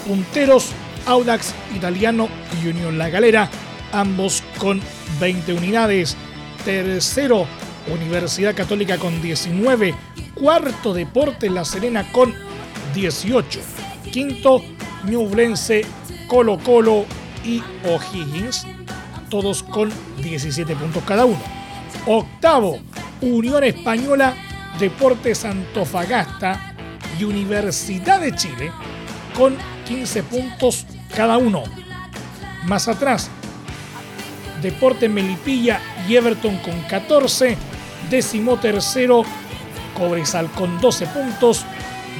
Punteros, 0.06 0.68
Audax 1.04 1.52
Italiano 1.74 2.28
y 2.62 2.68
Unión 2.68 2.96
La 2.96 3.10
Galera, 3.10 3.50
ambos 3.90 4.40
con 4.56 4.80
20 5.18 5.52
unidades. 5.52 6.16
Tercero, 6.64 7.48
Universidad 7.92 8.54
Católica 8.54 8.98
con 8.98 9.20
19. 9.20 9.96
Cuarto, 10.34 10.94
Deportes 10.94 11.50
La 11.50 11.64
Serena 11.64 12.12
con 12.12 12.32
18. 12.94 13.60
Quinto, 14.12 14.62
Ñublense, 15.08 15.84
Colo 16.28 16.56
Colo 16.60 17.04
y 17.44 17.60
O'Higgins, 17.84 18.64
todos 19.28 19.64
con 19.64 19.90
17 20.22 20.76
puntos 20.76 21.02
cada 21.02 21.24
uno. 21.24 21.63
Octavo, 22.06 22.78
Unión 23.22 23.64
Española, 23.64 24.34
Deportes 24.78 25.44
Antofagasta 25.44 26.74
y 27.18 27.24
Universidad 27.24 28.20
de 28.20 28.34
Chile 28.34 28.72
con 29.36 29.56
15 29.86 30.22
puntos 30.24 30.86
cada 31.14 31.38
uno. 31.38 31.62
Más 32.64 32.88
atrás, 32.88 33.30
Deportes 34.60 35.10
Melipilla 35.10 35.80
y 36.08 36.16
Everton 36.16 36.58
con 36.58 36.78
14, 36.82 37.56
décimo 38.10 38.58
tercero 38.58 39.22
Cobresal 39.96 40.50
con 40.50 40.80
12 40.80 41.06
puntos, 41.06 41.64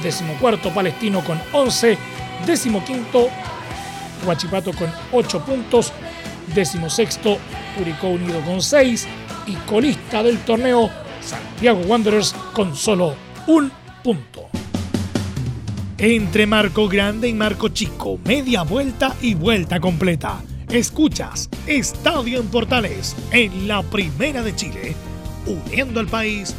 décimo 0.01 0.33
cuarto 0.35 0.73
Palestino 0.73 1.23
con 1.23 1.39
11, 1.51 1.97
décimo 2.45 2.83
quinto 2.83 3.29
Huachipato 4.25 4.71
con 4.73 4.91
8 5.11 5.45
puntos, 5.45 5.91
décimo 6.53 6.89
sexto 6.89 7.37
Curicó 7.77 8.07
Unido 8.07 8.41
con 8.41 8.61
6, 8.61 9.07
y 9.47 9.53
colista 9.67 10.23
del 10.23 10.39
torneo 10.39 10.89
Santiago 11.21 11.79
Wanderers 11.81 12.33
con 12.53 12.75
solo 12.75 13.15
un 13.47 13.71
punto. 14.03 14.47
Entre 15.97 16.45
Marco 16.45 16.87
Grande 16.87 17.27
y 17.27 17.33
Marco 17.33 17.69
Chico, 17.69 18.19
media 18.25 18.63
vuelta 18.63 19.15
y 19.21 19.33
vuelta 19.33 19.79
completa. 19.79 20.41
Escuchas 20.69 21.49
Estadio 21.67 22.39
en 22.39 22.47
Portales 22.47 23.15
en 23.31 23.67
la 23.67 23.81
Primera 23.83 24.43
de 24.43 24.55
Chile, 24.55 24.95
uniendo 25.45 25.99
al 25.99 26.07
país 26.07 26.53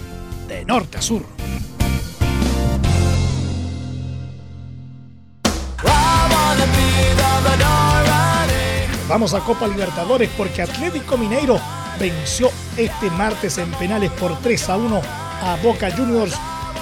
de 0.48 0.64
norte 0.64 0.98
a 0.98 1.02
sur. 1.02 1.22
Vamos 9.08 9.34
a 9.34 9.40
Copa 9.40 9.68
Libertadores 9.68 10.28
porque 10.36 10.62
Atlético 10.62 11.16
Mineiro 11.16 11.60
venció 11.98 12.50
este 12.76 13.10
martes 13.10 13.58
en 13.58 13.70
penales 13.72 14.10
por 14.12 14.38
3 14.40 14.68
a 14.68 14.76
1 14.76 15.02
a 15.42 15.56
Boca 15.62 15.90
Juniors 15.90 16.34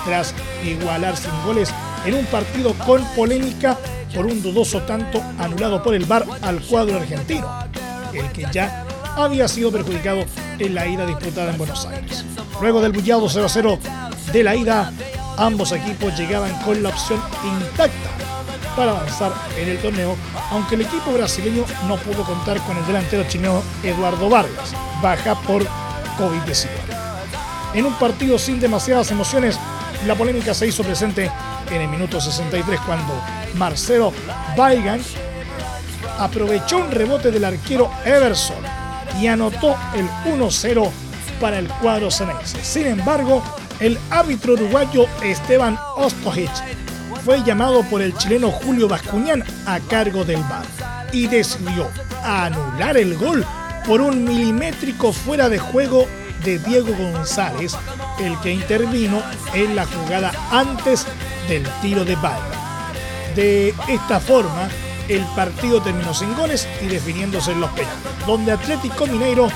tras 0.04 0.34
igualar 0.64 1.16
sin 1.16 1.30
goles 1.44 1.72
en 2.04 2.14
un 2.14 2.26
partido 2.26 2.74
con 2.74 3.04
polémica 3.14 3.78
por 4.14 4.26
un 4.26 4.42
dudoso 4.42 4.82
tanto 4.82 5.22
anulado 5.38 5.82
por 5.82 5.94
el 5.94 6.04
VAR 6.04 6.24
al 6.42 6.60
cuadro 6.60 6.98
argentino, 6.98 7.48
el 8.12 8.30
que 8.30 8.46
ya 8.52 8.84
había 9.16 9.48
sido 9.48 9.72
perjudicado 9.72 10.24
en 10.58 10.74
la 10.74 10.86
ida 10.86 11.04
disputada 11.06 11.50
en 11.50 11.58
Buenos 11.58 11.84
Aires. 11.86 12.24
Luego 12.60 12.80
del 12.80 12.92
bullado 12.92 13.26
0-0 13.26 13.78
de 14.32 14.44
la 14.44 14.54
ida, 14.54 14.92
ambos 15.36 15.72
equipos 15.72 16.16
llegaban 16.16 16.54
con 16.62 16.82
la 16.82 16.90
opción 16.90 17.20
intacta 17.44 18.13
para 18.76 18.92
avanzar 18.92 19.32
en 19.56 19.68
el 19.68 19.78
torneo, 19.78 20.16
aunque 20.50 20.74
el 20.74 20.82
equipo 20.82 21.12
brasileño 21.12 21.64
no 21.86 21.96
pudo 21.96 22.24
contar 22.24 22.60
con 22.66 22.76
el 22.76 22.86
delantero 22.86 23.24
chileno 23.28 23.62
Eduardo 23.82 24.28
Vargas, 24.28 24.72
baja 25.02 25.34
por 25.42 25.64
COVID-19. 26.18 26.68
En 27.74 27.86
un 27.86 27.94
partido 27.94 28.38
sin 28.38 28.60
demasiadas 28.60 29.10
emociones, 29.10 29.58
la 30.06 30.14
polémica 30.14 30.54
se 30.54 30.66
hizo 30.66 30.82
presente 30.82 31.30
en 31.70 31.80
el 31.80 31.88
minuto 31.88 32.20
63 32.20 32.80
cuando 32.80 33.14
Marcelo 33.54 34.12
Weigand 34.56 35.04
aprovechó 36.18 36.78
un 36.78 36.90
rebote 36.90 37.30
del 37.30 37.44
arquero 37.44 37.90
Everson 38.04 38.62
y 39.20 39.26
anotó 39.26 39.76
el 39.94 40.08
1-0 40.32 40.90
para 41.40 41.58
el 41.58 41.68
cuadro 41.68 42.10
cenense. 42.10 42.62
Sin 42.62 42.86
embargo, 42.86 43.42
el 43.80 43.98
árbitro 44.10 44.54
uruguayo 44.54 45.06
Esteban 45.22 45.78
Ostojic 45.96 46.83
fue 47.24 47.42
llamado 47.42 47.82
por 47.84 48.02
el 48.02 48.14
chileno 48.18 48.50
Julio 48.50 48.86
Bascuñán 48.86 49.42
a 49.66 49.80
cargo 49.80 50.24
del 50.24 50.42
VAR 50.42 50.66
y 51.10 51.26
decidió 51.26 51.88
anular 52.22 52.98
el 52.98 53.16
gol 53.16 53.44
por 53.86 54.02
un 54.02 54.24
milimétrico 54.24 55.10
fuera 55.10 55.48
de 55.48 55.58
juego 55.58 56.06
de 56.44 56.58
Diego 56.58 56.94
González, 56.94 57.76
el 58.20 58.38
que 58.40 58.52
intervino 58.52 59.22
en 59.54 59.74
la 59.74 59.86
jugada 59.86 60.32
antes 60.50 61.06
del 61.48 61.66
tiro 61.80 62.04
de 62.04 62.14
Vargas. 62.16 62.58
De 63.34 63.74
esta 63.88 64.20
forma, 64.20 64.68
el 65.08 65.22
partido 65.34 65.80
terminó 65.80 66.12
sin 66.12 66.34
goles 66.34 66.68
y 66.82 66.86
definiéndose 66.86 67.52
en 67.52 67.60
los 67.60 67.70
penales, 67.70 67.96
donde 68.26 68.52
Atlético 68.52 69.06
Mineiro 69.06 69.48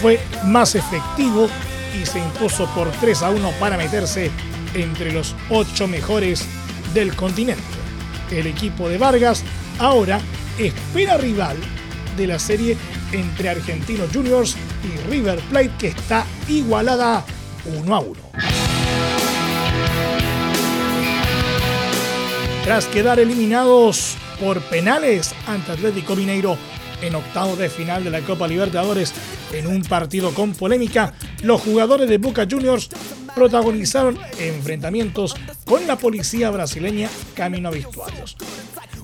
fue 0.00 0.20
más 0.44 0.74
efectivo 0.74 1.48
y 2.00 2.04
se 2.04 2.18
impuso 2.18 2.66
por 2.74 2.90
3 2.90 3.22
a 3.22 3.30
1 3.30 3.50
para 3.60 3.76
meterse 3.76 4.30
entre 4.74 5.12
los 5.12 5.36
ocho 5.50 5.86
mejores 5.86 6.48
del 6.94 7.14
continente. 7.14 7.62
El 8.30 8.46
equipo 8.46 8.88
de 8.88 8.98
Vargas 8.98 9.44
ahora 9.78 10.20
espera 10.58 11.16
rival 11.16 11.56
de 12.16 12.26
la 12.26 12.38
serie 12.38 12.76
entre 13.12 13.50
Argentinos 13.50 14.10
Juniors 14.12 14.56
y 14.84 15.10
River 15.10 15.40
Plate 15.50 15.72
que 15.78 15.88
está 15.88 16.24
igualada 16.48 17.24
1 17.64 17.94
a 17.94 18.00
1. 18.00 18.20
Tras 22.64 22.86
quedar 22.86 23.18
eliminados 23.18 24.16
por 24.40 24.60
penales 24.62 25.34
ante 25.46 25.72
Atlético 25.72 26.14
Mineiro 26.16 26.56
en 27.02 27.14
octavo 27.14 27.56
de 27.56 27.68
final 27.68 28.04
de 28.04 28.10
la 28.10 28.20
Copa 28.20 28.48
Libertadores 28.48 29.12
en 29.52 29.66
un 29.66 29.82
partido 29.82 30.32
con 30.32 30.54
polémica, 30.54 31.12
los 31.42 31.60
jugadores 31.60 32.08
de 32.08 32.18
Boca 32.18 32.46
Juniors 32.50 32.88
protagonizaron 33.34 34.18
enfrentamientos 34.38 35.34
con 35.64 35.86
la 35.86 35.96
policía 35.96 36.50
brasileña 36.50 37.08
camino 37.34 37.68
a 37.68 37.72
vestuarios. 37.72 38.36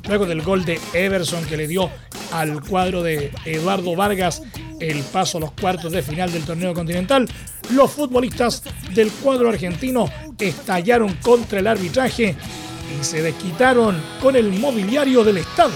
Luego 0.06 0.26
del 0.26 0.42
gol 0.42 0.64
de 0.64 0.80
Everson 0.94 1.44
que 1.44 1.56
le 1.56 1.68
dio 1.68 1.90
al 2.32 2.62
cuadro 2.62 3.02
de 3.02 3.30
Eduardo 3.44 3.94
Vargas 3.96 4.42
el 4.80 5.02
paso 5.02 5.38
a 5.38 5.40
los 5.40 5.52
cuartos 5.52 5.92
de 5.92 6.02
final 6.02 6.32
del 6.32 6.44
torneo 6.44 6.72
continental, 6.72 7.28
los 7.72 7.90
futbolistas 7.90 8.62
del 8.94 9.10
cuadro 9.10 9.48
argentino 9.48 10.08
estallaron 10.38 11.14
contra 11.16 11.58
el 11.58 11.66
arbitraje 11.66 12.36
y 12.98 13.04
se 13.04 13.22
desquitaron 13.22 14.00
con 14.22 14.36
el 14.36 14.52
mobiliario 14.52 15.24
del 15.24 15.38
estadio 15.38 15.74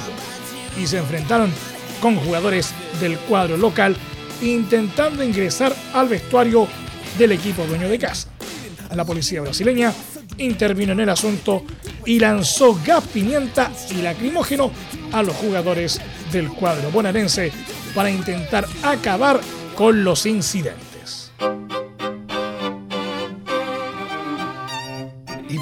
y 0.81 0.87
se 0.87 0.99
enfrentaron 0.99 1.53
con 2.03 2.17
jugadores 2.17 2.75
del 3.01 3.17
cuadro 3.17 3.57
local 3.57 3.97
intentando 4.43 5.23
ingresar 5.23 5.73
al 5.95 6.09
vestuario 6.09 6.67
del 7.17 7.33
equipo 7.33 7.65
dueño 7.65 7.89
de 7.89 7.99
casa. 7.99 8.29
La 8.95 9.05
policía 9.05 9.41
brasileña 9.41 9.95
intervino 10.37 10.93
en 10.93 11.01
el 11.01 11.09
asunto 11.09 11.65
y 12.05 12.19
lanzó 12.19 12.79
gas 12.85 13.07
pimienta 13.07 13.71
y 13.91 14.03
lacrimógeno 14.03 14.73
a 15.13 15.23
los 15.23 15.37
jugadores 15.37 16.01
del 16.33 16.49
cuadro 16.49 16.91
bonaerense 16.91 17.53
para 17.95 18.11
intentar 18.11 18.67
acabar 18.83 19.41
con 19.77 20.03
los 20.03 20.27
incidentes. 20.27 20.92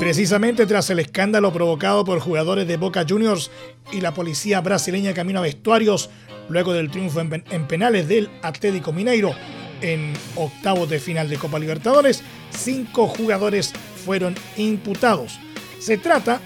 Precisamente 0.01 0.65
tras 0.65 0.89
el 0.89 0.99
escándalo 0.99 1.53
provocado 1.53 2.07
por 2.07 2.21
jugadores 2.21 2.67
de 2.67 2.79
Boca 2.79 3.05
Juniors 3.07 3.51
y 3.93 4.01
la 4.01 4.15
policía 4.15 4.63
brasileña 4.63 5.13
camino 5.13 5.41
a 5.41 5.43
vestuarios 5.43 6.09
luego 6.49 6.73
del 6.73 6.91
triunfo 6.91 7.21
en, 7.21 7.69
penales 7.69 8.09
del 8.09 8.31
Atlético 8.41 8.95
Mineiro 8.95 9.35
en 9.83 10.15
octavos 10.37 10.89
de 10.89 11.01
final 11.01 11.29
de 11.29 11.37
Copa 11.37 11.59
Libertadores, 11.59 12.23
cinco 12.49 13.09
jugadores 13.09 13.75
fueron 14.05 14.35
imputados. 14.57 15.39
Se 15.79 15.99
trata 15.99 16.41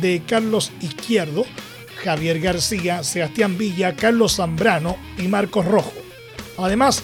de 0.00 0.22
Carlos 0.24 0.70
Izquierdo, 0.80 1.44
Javier 2.04 2.38
García, 2.38 3.02
Sebastián 3.02 3.58
Villa, 3.58 3.96
Carlos 3.96 4.36
Zambrano 4.36 4.96
y 5.18 5.26
Marcos 5.26 5.66
Rojo. 5.66 5.92
Además 6.56 7.02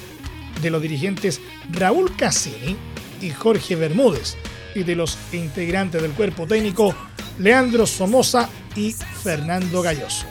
de 0.62 0.71
los 0.71 0.81
dirigentes 0.81 1.40
Raúl 1.73 2.14
Cassini 2.14 2.76
y 3.21 3.31
Jorge 3.31 3.75
Bermúdez 3.75 4.37
y 4.78 4.85
de 4.85 4.97
los 4.97 5.18
integrantes 5.32 6.00
del 6.00 6.12
cuerpo 6.12 6.46
técnico 6.46 6.94
Leandro 7.38 7.87
Somoza 7.87 8.48
y 8.76 8.92
Fernando 8.92 9.83
Galloso. 9.83 10.26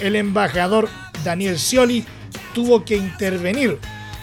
El 0.00 0.16
embajador 0.16 0.88
Daniel 1.24 1.58
Scioli 1.58 2.04
tuvo 2.54 2.84
que 2.84 2.96
intervenir 2.96 3.78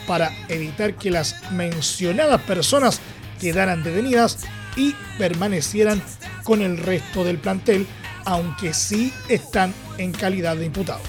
para 0.08 0.32
evitar 0.48 0.96
que 0.96 1.12
las 1.12 1.52
mencionadas 1.52 2.42
personas 2.42 3.00
quedaran 3.40 3.84
detenidas 3.84 4.40
y 4.76 4.96
permanecieran 5.18 6.02
con 6.44 6.62
el 6.62 6.78
resto 6.78 7.24
del 7.24 7.38
plantel 7.38 7.86
aunque 8.26 8.74
sí 8.74 9.14
están 9.28 9.74
en 9.98 10.12
calidad 10.12 10.58
de 10.58 10.66
imputados. 10.66 11.08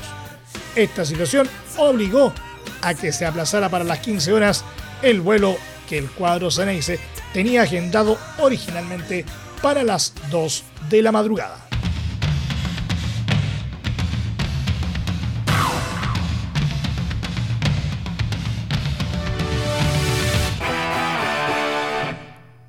Esta 0.77 1.05
situación 1.05 1.49
obligó 1.77 2.33
a 2.83 2.95
que 2.95 3.13
se 3.13 3.27
aplazara 3.27 3.69
para 3.69 3.85
las 3.85 3.99
15 4.01 4.33
horas 4.33 4.65
el 5.03 5.21
vuelo 5.21 5.57
que 5.89 5.99
el 5.99 6.11
cuadro 6.11 6.51
Ceneice 6.51 7.01
tenía 7.33 7.63
agendado 7.63 8.19
originalmente 8.39 9.25
para 9.63 9.83
las 9.83 10.15
2 10.31 10.65
de 10.89 11.03
la 11.03 11.13
madrugada. 11.13 11.71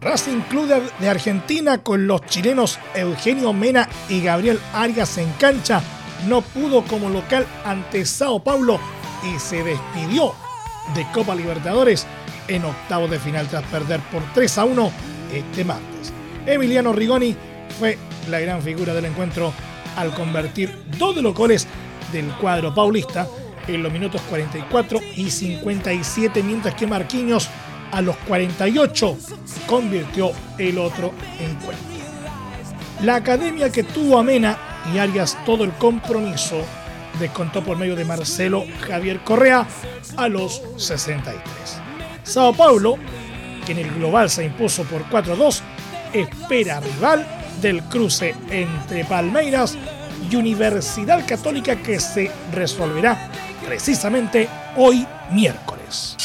Racing 0.01 0.41
Club 0.49 0.91
de 0.99 1.09
Argentina 1.09 1.77
con 1.77 2.07
los 2.07 2.25
chilenos 2.25 2.79
Eugenio 2.95 3.53
Mena 3.53 3.87
y 4.09 4.21
Gabriel 4.21 4.59
Arias 4.73 5.17
en 5.17 5.31
cancha 5.33 5.81
no 6.27 6.41
pudo 6.41 6.83
como 6.83 7.09
local 7.09 7.47
ante 7.63 8.05
Sao 8.05 8.43
Paulo 8.43 8.79
y 9.23 9.39
se 9.39 9.63
despidió 9.63 10.33
de 10.95 11.05
Copa 11.13 11.35
Libertadores 11.35 12.05
en 12.47 12.65
octavo 12.65 13.07
de 13.07 13.19
final 13.19 13.47
tras 13.47 13.63
perder 13.63 13.99
por 14.11 14.21
3 14.33 14.57
a 14.57 14.65
1 14.65 14.91
este 15.33 15.63
martes. 15.63 16.13
Emiliano 16.45 16.93
Rigoni 16.93 17.35
fue 17.79 17.97
la 18.29 18.39
gran 18.39 18.61
figura 18.61 18.93
del 18.93 19.05
encuentro 19.05 19.53
al 19.95 20.13
convertir 20.13 20.75
dos 20.97 21.15
de 21.15 21.21
los 21.21 21.33
goles 21.33 21.67
del 22.11 22.27
cuadro 22.33 22.73
paulista 22.73 23.27
en 23.67 23.83
los 23.83 23.91
minutos 23.91 24.21
44 24.29 24.99
y 25.15 25.29
57 25.29 26.43
mientras 26.43 26.75
que 26.75 26.87
Marquinhos 26.87 27.49
a 27.91 28.01
los 28.01 28.15
48 28.27 29.17
convirtió 29.67 30.31
el 30.57 30.77
otro 30.77 31.13
encuentro. 31.39 31.91
La 33.03 33.15
academia 33.15 33.71
que 33.71 33.83
tuvo 33.83 34.17
a 34.17 34.23
Mena 34.23 34.57
y 34.93 34.97
Arias 34.97 35.37
todo 35.45 35.63
el 35.63 35.71
compromiso 35.73 36.61
descontó 37.19 37.63
por 37.63 37.77
medio 37.77 37.95
de 37.95 38.05
Marcelo 38.05 38.65
Javier 38.87 39.23
Correa 39.23 39.67
a 40.17 40.27
los 40.27 40.61
63. 40.77 41.80
Sao 42.31 42.53
Paulo, 42.53 42.97
que 43.65 43.73
en 43.73 43.79
el 43.79 43.91
global 43.91 44.29
se 44.29 44.45
impuso 44.45 44.85
por 44.85 45.03
4-2, 45.09 45.59
espera 46.13 46.79
rival 46.79 47.27
del 47.61 47.83
cruce 47.83 48.33
entre 48.49 49.03
Palmeiras 49.03 49.77
y 50.29 50.33
Universidad 50.37 51.27
Católica 51.27 51.75
que 51.75 51.99
se 51.99 52.31
resolverá 52.53 53.29
precisamente 53.67 54.47
hoy 54.77 55.05
miércoles. 55.29 56.15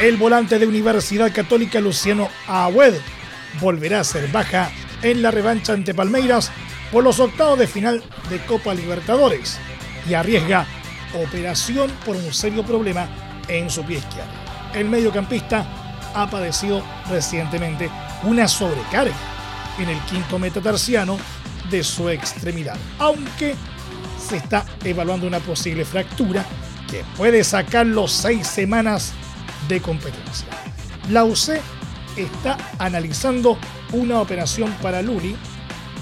El 0.00 0.16
volante 0.16 0.58
de 0.58 0.66
Universidad 0.66 1.30
Católica 1.34 1.80
Luciano 1.80 2.30
Agüed 2.48 2.94
volverá 3.60 4.00
a 4.00 4.04
ser 4.04 4.26
baja 4.32 4.70
en 5.02 5.20
la 5.20 5.30
revancha 5.30 5.74
ante 5.74 5.92
Palmeiras 5.92 6.50
por 6.90 7.04
los 7.04 7.20
octavos 7.20 7.58
de 7.58 7.66
final 7.66 8.02
de 8.30 8.38
Copa 8.46 8.72
Libertadores 8.72 9.58
y 10.08 10.14
arriesga 10.14 10.66
operación 11.14 11.90
por 12.04 12.16
un 12.16 12.32
serio 12.32 12.64
problema 12.64 13.08
en 13.48 13.70
su 13.70 13.84
pie 13.84 13.98
izquierdo. 13.98 14.30
El 14.74 14.88
mediocampista 14.88 15.66
ha 16.14 16.28
padecido 16.28 16.82
recientemente 17.08 17.90
una 18.24 18.48
sobrecarga 18.48 19.14
en 19.78 19.88
el 19.88 19.98
quinto 20.00 20.38
metatarsiano 20.38 21.18
de 21.70 21.82
su 21.82 22.08
extremidad, 22.08 22.76
aunque 22.98 23.54
se 24.18 24.36
está 24.36 24.64
evaluando 24.84 25.26
una 25.26 25.40
posible 25.40 25.84
fractura 25.84 26.44
que 26.90 27.04
puede 27.16 27.42
sacarlo 27.44 28.06
seis 28.06 28.46
semanas 28.46 29.12
de 29.68 29.80
competencia. 29.80 30.46
La 31.10 31.24
UC 31.24 31.60
está 32.16 32.56
analizando 32.78 33.58
una 33.92 34.20
operación 34.20 34.70
para 34.82 35.02
Luli, 35.02 35.36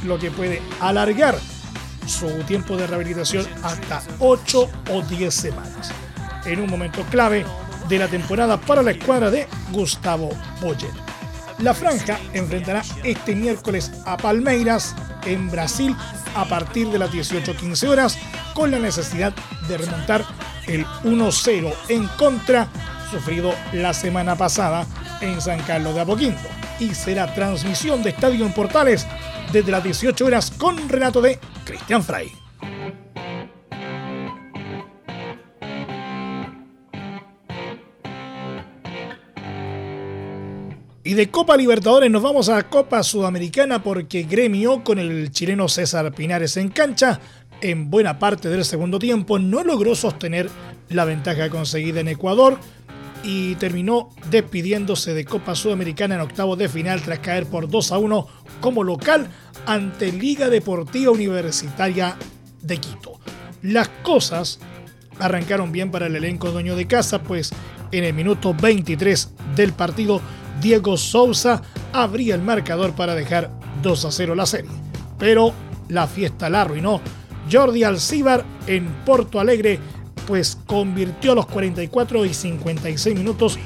lo 0.04 0.18
que 0.18 0.30
puede 0.30 0.60
alargar 0.80 1.38
su 2.06 2.28
tiempo 2.44 2.76
de 2.76 2.86
rehabilitación 2.86 3.46
hasta 3.62 4.02
8 4.18 4.70
o 4.90 5.02
10 5.02 5.32
semanas, 5.34 5.92
en 6.44 6.60
un 6.60 6.70
momento 6.70 7.02
clave 7.10 7.44
de 7.88 7.98
la 7.98 8.08
temporada 8.08 8.60
para 8.60 8.82
la 8.82 8.92
escuadra 8.92 9.30
de 9.30 9.46
Gustavo 9.72 10.30
Boyer. 10.60 10.90
La 11.58 11.74
franja 11.74 12.18
enfrentará 12.32 12.82
este 13.04 13.34
miércoles 13.34 13.92
a 14.06 14.16
Palmeiras 14.16 14.94
en 15.24 15.50
Brasil 15.50 15.94
a 16.34 16.46
partir 16.46 16.88
de 16.88 16.98
las 16.98 17.10
18.15 17.10 17.88
horas 17.88 18.18
con 18.54 18.70
la 18.70 18.78
necesidad 18.78 19.34
de 19.68 19.76
remontar 19.76 20.24
el 20.66 20.86
1-0 21.04 21.74
en 21.88 22.06
contra 22.18 22.68
sufrido 23.10 23.52
la 23.72 23.92
semana 23.92 24.36
pasada 24.36 24.86
en 25.20 25.40
San 25.40 25.60
Carlos 25.62 25.94
de 25.94 26.00
Apoquindo 26.00 26.48
y 26.80 26.94
será 26.94 27.32
transmisión 27.34 28.02
de 28.02 28.10
Estadio 28.10 28.44
en 28.44 28.52
Portales 28.52 29.06
desde 29.52 29.70
las 29.70 29.84
18 29.84 30.24
horas 30.24 30.50
con 30.50 30.88
relato 30.88 31.20
de 31.20 31.38
Cristian 31.64 32.02
Fray. 32.02 32.32
Y 41.04 41.14
de 41.14 41.30
Copa 41.30 41.56
Libertadores 41.56 42.10
nos 42.10 42.22
vamos 42.22 42.48
a 42.48 42.62
Copa 42.68 43.02
Sudamericana 43.02 43.82
porque 43.82 44.22
Gremio 44.22 44.84
con 44.84 44.98
el 44.98 45.30
chileno 45.32 45.68
César 45.68 46.12
Pinares 46.12 46.56
en 46.56 46.68
cancha 46.68 47.20
en 47.60 47.90
buena 47.90 48.18
parte 48.18 48.48
del 48.48 48.64
segundo 48.64 48.98
tiempo 48.98 49.38
no 49.38 49.64
logró 49.64 49.94
sostener 49.94 50.48
la 50.88 51.04
ventaja 51.04 51.50
conseguida 51.50 52.00
en 52.00 52.08
Ecuador 52.08 52.58
y 53.22 53.54
terminó 53.56 54.10
despidiéndose 54.30 55.14
de 55.14 55.24
Copa 55.24 55.54
Sudamericana 55.54 56.14
en 56.14 56.20
octavos 56.22 56.58
de 56.58 56.68
final 56.68 57.02
tras 57.02 57.18
caer 57.18 57.46
por 57.46 57.68
2 57.68 57.92
a 57.92 57.98
1 57.98 58.26
como 58.60 58.84
local 58.84 59.28
ante 59.66 60.12
Liga 60.12 60.48
Deportiva 60.48 61.10
Universitaria 61.12 62.16
de 62.62 62.78
Quito. 62.78 63.20
Las 63.62 63.88
cosas 64.02 64.58
arrancaron 65.18 65.72
bien 65.72 65.90
para 65.90 66.06
el 66.06 66.16
elenco 66.16 66.50
dueño 66.50 66.76
de 66.76 66.86
casa, 66.86 67.22
pues 67.22 67.50
en 67.92 68.04
el 68.04 68.14
minuto 68.14 68.54
23 68.54 69.30
del 69.54 69.72
partido 69.72 70.20
Diego 70.60 70.96
Sousa 70.96 71.62
abría 71.92 72.34
el 72.34 72.42
marcador 72.42 72.94
para 72.94 73.14
dejar 73.14 73.50
2 73.82 74.04
a 74.04 74.10
0 74.10 74.34
la 74.34 74.46
serie. 74.46 74.70
Pero 75.18 75.52
la 75.88 76.06
fiesta 76.06 76.48
la 76.48 76.62
arruinó 76.62 77.00
Jordi 77.50 77.84
Alcíbar 77.84 78.44
en 78.66 78.86
Porto 79.04 79.40
Alegre, 79.40 79.78
pues 80.30 80.56
convirtió 80.64 81.34
los 81.34 81.46
44 81.46 82.24
y 82.24 82.32
56 82.32 83.16
minutos 83.16 83.58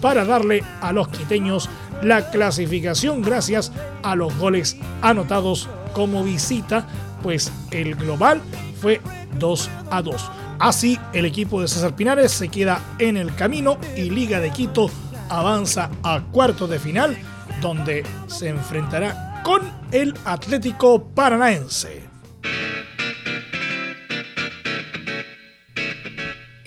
para 0.00 0.24
darle 0.24 0.62
a 0.80 0.92
los 0.92 1.08
quiteños 1.08 1.68
la 2.00 2.30
clasificación 2.30 3.22
gracias 3.22 3.72
a 4.04 4.14
los 4.14 4.32
goles 4.38 4.76
anotados 5.02 5.68
como 5.94 6.22
visita, 6.22 6.86
pues 7.24 7.50
el 7.72 7.96
global 7.96 8.40
fue 8.80 9.00
2 9.36 9.68
a 9.90 10.00
2. 10.00 10.30
Así, 10.60 10.96
el 11.12 11.24
equipo 11.24 11.60
de 11.60 11.66
César 11.66 11.96
Pinares 11.96 12.30
se 12.30 12.50
queda 12.50 12.80
en 13.00 13.16
el 13.16 13.34
camino 13.34 13.76
y 13.96 14.02
Liga 14.02 14.38
de 14.38 14.50
Quito 14.50 14.88
avanza 15.28 15.90
a 16.04 16.20
cuartos 16.30 16.70
de 16.70 16.78
final, 16.78 17.18
donde 17.60 18.04
se 18.28 18.48
enfrentará 18.48 19.42
con 19.42 19.60
el 19.90 20.14
Atlético 20.24 21.02
Paranaense. 21.02 22.05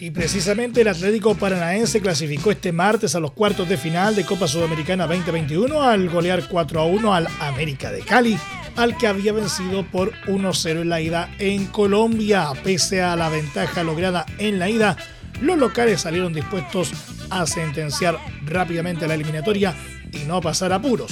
Y 0.02 0.12
precisamente 0.12 0.80
el 0.82 0.88
Atlético 0.88 1.36
Paranaense 1.36 2.00
clasificó 2.00 2.52
este 2.52 2.72
martes 2.72 3.16
a 3.16 3.20
los 3.20 3.32
cuartos 3.32 3.68
de 3.68 3.76
final 3.76 4.16
de 4.16 4.26
Copa 4.26 4.48
Sudamericana 4.48 5.06
2021 5.06 5.82
al 5.84 6.08
golear 6.08 6.48
4 6.48 6.80
a 6.80 6.86
1 6.86 7.14
al 7.14 7.28
América 7.42 7.92
de 7.92 8.00
Cali, 8.00 8.38
al 8.78 8.96
que 8.96 9.08
había 9.08 9.34
vencido 9.34 9.86
por 9.86 10.14
1-0 10.28 10.82
en 10.82 10.90
la 10.90 11.02
ida 11.02 11.30
en 11.38 11.66
Colombia. 11.66 12.48
Pese 12.64 13.02
a 13.02 13.18
la 13.18 13.28
ventaja 13.28 13.84
lograda 13.84 14.26
en 14.38 14.58
la 14.58 14.70
ida, 14.70 14.96
los 15.42 15.58
locales 15.58 16.00
salieron 16.00 16.34
dispuestos 16.34 16.94
a 17.30 17.46
sentenciar 17.46 18.18
rápidamente 18.46 19.06
la 19.06 19.16
eliminatoria 19.16 19.76
y 20.14 20.20
no 20.20 20.40
pasar 20.40 20.72
apuros. 20.72 21.12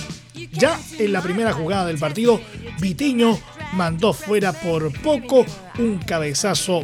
Ya 0.54 0.80
en 0.98 1.12
la 1.12 1.22
primera 1.22 1.52
jugada 1.52 1.86
del 1.86 1.98
partido, 1.98 2.40
Vitiño 2.80 3.38
mandó 3.74 4.14
fuera 4.14 4.54
por 4.54 4.94
poco 5.02 5.46
un 5.78 5.98
cabezazo 5.98 6.84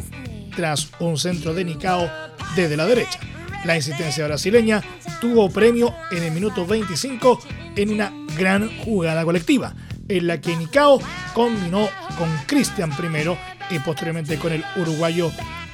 tras 0.56 0.88
un 0.98 1.18
centro 1.18 1.54
de 1.54 1.64
Nicao 1.64 2.08
desde 2.56 2.76
la 2.76 2.86
derecha. 2.86 3.18
La 3.64 3.76
insistencia 3.76 4.26
brasileña 4.26 4.82
tuvo 5.20 5.50
premio 5.50 5.94
en 6.10 6.22
el 6.22 6.32
minuto 6.32 6.66
25 6.66 7.40
en 7.76 7.90
una 7.90 8.12
gran 8.36 8.70
jugada 8.78 9.24
colectiva, 9.24 9.74
en 10.08 10.26
la 10.26 10.40
que 10.40 10.56
Nicao 10.56 11.00
combinó 11.32 11.88
con 12.18 12.28
Cristian 12.46 12.94
primero 12.96 13.38
y 13.70 13.78
posteriormente 13.78 14.38
con 14.38 14.52
el 14.52 14.64
uruguayo 14.76 15.30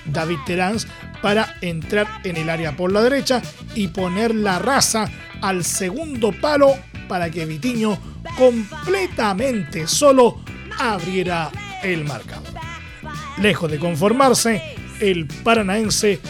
David 0.06 0.38
Terán 0.46 0.76
para 1.22 1.56
entrar 1.60 2.06
en 2.24 2.36
el 2.36 2.48
área 2.48 2.76
por 2.76 2.92
la 2.92 3.02
derecha 3.02 3.42
y 3.74 3.88
poner 3.88 4.34
la 4.34 4.58
raza 4.58 5.10
al 5.42 5.64
segundo 5.64 6.32
palo 6.32 6.74
para 7.08 7.30
que 7.30 7.44
Vitiño 7.44 7.98
completamente 8.36 9.86
solo 9.86 10.40
abriera 10.78 11.50
el 11.82 12.04
marcador. 12.04 12.49
Lejos 13.40 13.70
de 13.70 13.78
conformarse, 13.78 14.62
el 15.00 15.26
paranaense 15.26 16.20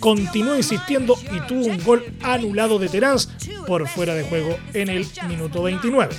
continuó 0.00 0.56
insistiendo 0.56 1.14
y 1.32 1.40
tuvo 1.46 1.66
un 1.66 1.82
gol 1.84 2.04
anulado 2.22 2.80
de 2.80 2.88
Terán 2.88 3.16
por 3.68 3.86
fuera 3.86 4.14
de 4.14 4.24
juego 4.24 4.56
en 4.74 4.88
el 4.88 5.06
minuto 5.28 5.62
29. 5.62 6.14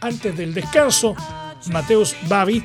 Antes 0.00 0.36
del 0.36 0.54
descanso, 0.54 1.16
Mateus 1.72 2.14
Babi 2.28 2.62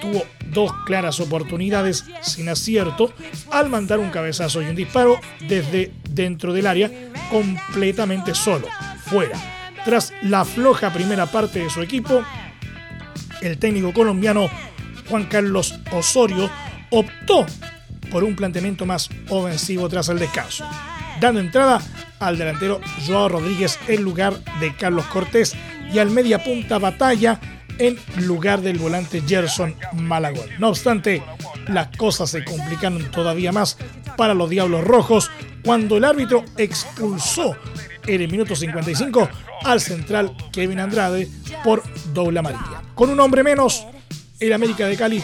tuvo 0.00 0.24
dos 0.52 0.72
claras 0.86 1.18
oportunidades 1.18 2.04
sin 2.22 2.48
acierto 2.48 3.12
al 3.50 3.68
mandar 3.68 3.98
un 3.98 4.10
cabezazo 4.10 4.62
y 4.62 4.66
un 4.66 4.76
disparo 4.76 5.20
desde 5.48 5.92
dentro 6.08 6.52
del 6.52 6.68
área 6.68 6.90
completamente 7.30 8.34
solo, 8.36 8.68
fuera. 9.06 9.36
Tras 9.84 10.12
la 10.22 10.44
floja 10.44 10.92
primera 10.92 11.26
parte 11.26 11.58
de 11.58 11.70
su 11.70 11.82
equipo, 11.82 12.22
el 13.42 13.58
técnico 13.58 13.92
colombiano 13.92 14.48
Juan 15.08 15.24
Carlos 15.26 15.74
Osorio 15.92 16.50
optó 16.90 17.46
por 18.10 18.24
un 18.24 18.36
planteamiento 18.36 18.86
más 18.86 19.08
ofensivo 19.28 19.88
tras 19.88 20.08
el 20.08 20.18
descanso, 20.18 20.64
dando 21.20 21.40
entrada 21.40 21.80
al 22.20 22.38
delantero 22.38 22.80
Joao 23.06 23.28
Rodríguez 23.28 23.78
en 23.86 24.02
lugar 24.02 24.38
de 24.60 24.74
Carlos 24.74 25.04
Cortés 25.06 25.54
y 25.92 25.98
al 25.98 26.10
media 26.10 26.42
punta 26.42 26.78
Batalla 26.78 27.40
en 27.78 27.98
lugar 28.26 28.60
del 28.60 28.78
volante 28.78 29.22
Gerson 29.26 29.74
Malagón. 29.94 30.48
No 30.58 30.70
obstante, 30.70 31.22
las 31.68 31.96
cosas 31.96 32.30
se 32.30 32.44
complicaron 32.44 33.10
todavía 33.10 33.52
más 33.52 33.78
para 34.16 34.34
los 34.34 34.50
Diablos 34.50 34.84
Rojos 34.84 35.30
cuando 35.64 35.96
el 35.96 36.04
árbitro 36.04 36.44
expulsó 36.56 37.56
en 38.06 38.22
el 38.22 38.30
minuto 38.30 38.56
55 38.56 39.28
al 39.64 39.80
central 39.80 40.34
Kevin 40.52 40.80
Andrade 40.80 41.28
por 41.62 41.82
doble 42.12 42.40
amarilla. 42.40 42.82
Con 42.94 43.10
un 43.10 43.20
hombre 43.20 43.44
menos, 43.44 43.86
el 44.40 44.52
América 44.52 44.86
de 44.86 44.96
Cali 44.96 45.22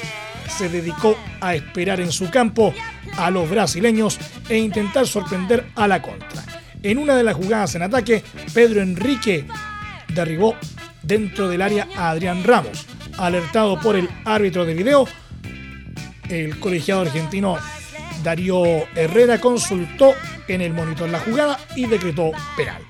se 0.49 0.69
dedicó 0.69 1.17
a 1.41 1.55
esperar 1.55 2.01
en 2.01 2.13
su 2.13 2.31
campo 2.31 2.75
a 3.17 3.31
los 3.31 3.49
brasileños 3.49 4.19
e 4.49 4.59
intentar 4.59 5.07
sorprender 5.07 5.67
a 5.75 5.89
la 5.89 6.03
contra. 6.03 6.45
En 6.83 6.99
una 6.99 7.17
de 7.17 7.25
las 7.25 7.35
jugadas 7.35 7.75
en 7.75 7.83
ataque, 7.83 8.23
Pedro 8.53 8.83
Enrique 8.83 9.47
derribó 10.09 10.57
dentro 11.03 11.49
del 11.49 11.63
área 11.63 11.89
a 11.97 12.11
Adrián 12.11 12.45
Ramos. 12.45 12.87
Alertado 13.17 13.79
por 13.81 13.97
el 13.97 14.09
árbitro 14.25 14.65
de 14.65 14.75
video, 14.75 15.09
el 16.29 16.59
colegiado 16.59 17.03
argentino 17.03 17.57
Darío 18.23 18.65
Herrera 18.97 19.41
consultó 19.41 20.15
en 20.49 20.61
el 20.61 20.73
monitor 20.73 21.09
la 21.09 21.21
jugada 21.21 21.59
y 21.77 21.87
decretó 21.87 22.33
penal. 22.57 22.83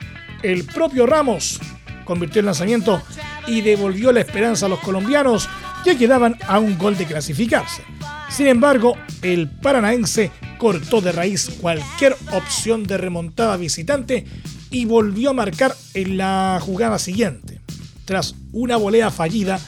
El 0.42 0.64
propio 0.64 1.06
Ramos 1.06 1.60
convirtió 2.04 2.40
el 2.40 2.46
lanzamiento 2.46 3.02
y 3.46 3.60
devolvió 3.60 4.12
la 4.12 4.20
esperanza 4.20 4.66
a 4.66 4.68
los 4.68 4.80
colombianos 4.80 5.48
ya 5.84 5.96
quedaban 5.96 6.36
a 6.46 6.58
un 6.58 6.78
gol 6.78 6.96
de 6.96 7.06
clasificarse. 7.06 7.82
Sin 8.30 8.46
embargo, 8.46 8.96
el 9.22 9.48
paranaense 9.48 10.30
cortó 10.58 11.00
de 11.00 11.12
raíz 11.12 11.50
cualquier 11.60 12.16
opción 12.32 12.84
de 12.84 12.96
remontada 12.98 13.56
visitante 13.56 14.24
y 14.70 14.86
volvió 14.86 15.30
a 15.30 15.34
marcar 15.34 15.74
en 15.94 16.16
la 16.16 16.58
jugada 16.60 16.98
siguiente, 16.98 17.60
tras 18.04 18.34
una 18.52 18.76
volea 18.76 19.10
fallida 19.10 19.60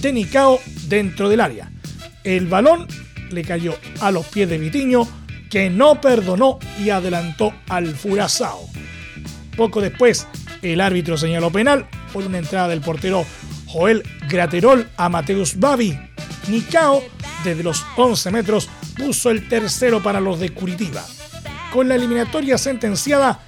de 0.00 0.12
Nicao 0.12 0.60
dentro 0.88 1.28
del 1.28 1.40
área. 1.40 1.70
El 2.22 2.46
balón 2.46 2.86
le 3.30 3.42
cayó 3.42 3.74
a 4.00 4.10
los 4.10 4.26
pies 4.26 4.48
de 4.48 4.58
Vitiño, 4.58 5.06
que 5.50 5.70
no 5.70 6.00
perdonó 6.00 6.58
y 6.82 6.90
adelantó 6.90 7.52
al 7.68 7.94
Furazao. 7.94 8.68
Poco 9.56 9.80
después, 9.80 10.26
el 10.62 10.80
árbitro 10.80 11.16
señaló 11.16 11.50
penal 11.50 11.86
por 12.12 12.24
una 12.24 12.38
entrada 12.38 12.68
del 12.68 12.80
portero 12.80 13.24
Joel 13.74 14.04
Graterol 14.28 14.88
a 14.96 15.08
Mateus 15.08 15.58
Babi. 15.58 15.98
Nicao, 16.46 17.02
desde 17.42 17.64
los 17.64 17.84
11 17.96 18.30
metros, 18.30 18.70
puso 18.96 19.30
el 19.30 19.48
tercero 19.48 20.00
para 20.00 20.20
los 20.20 20.38
de 20.38 20.50
Curitiba. 20.50 21.04
Con 21.72 21.88
la 21.88 21.96
eliminatoria 21.96 22.56
sentenciada, 22.56 23.40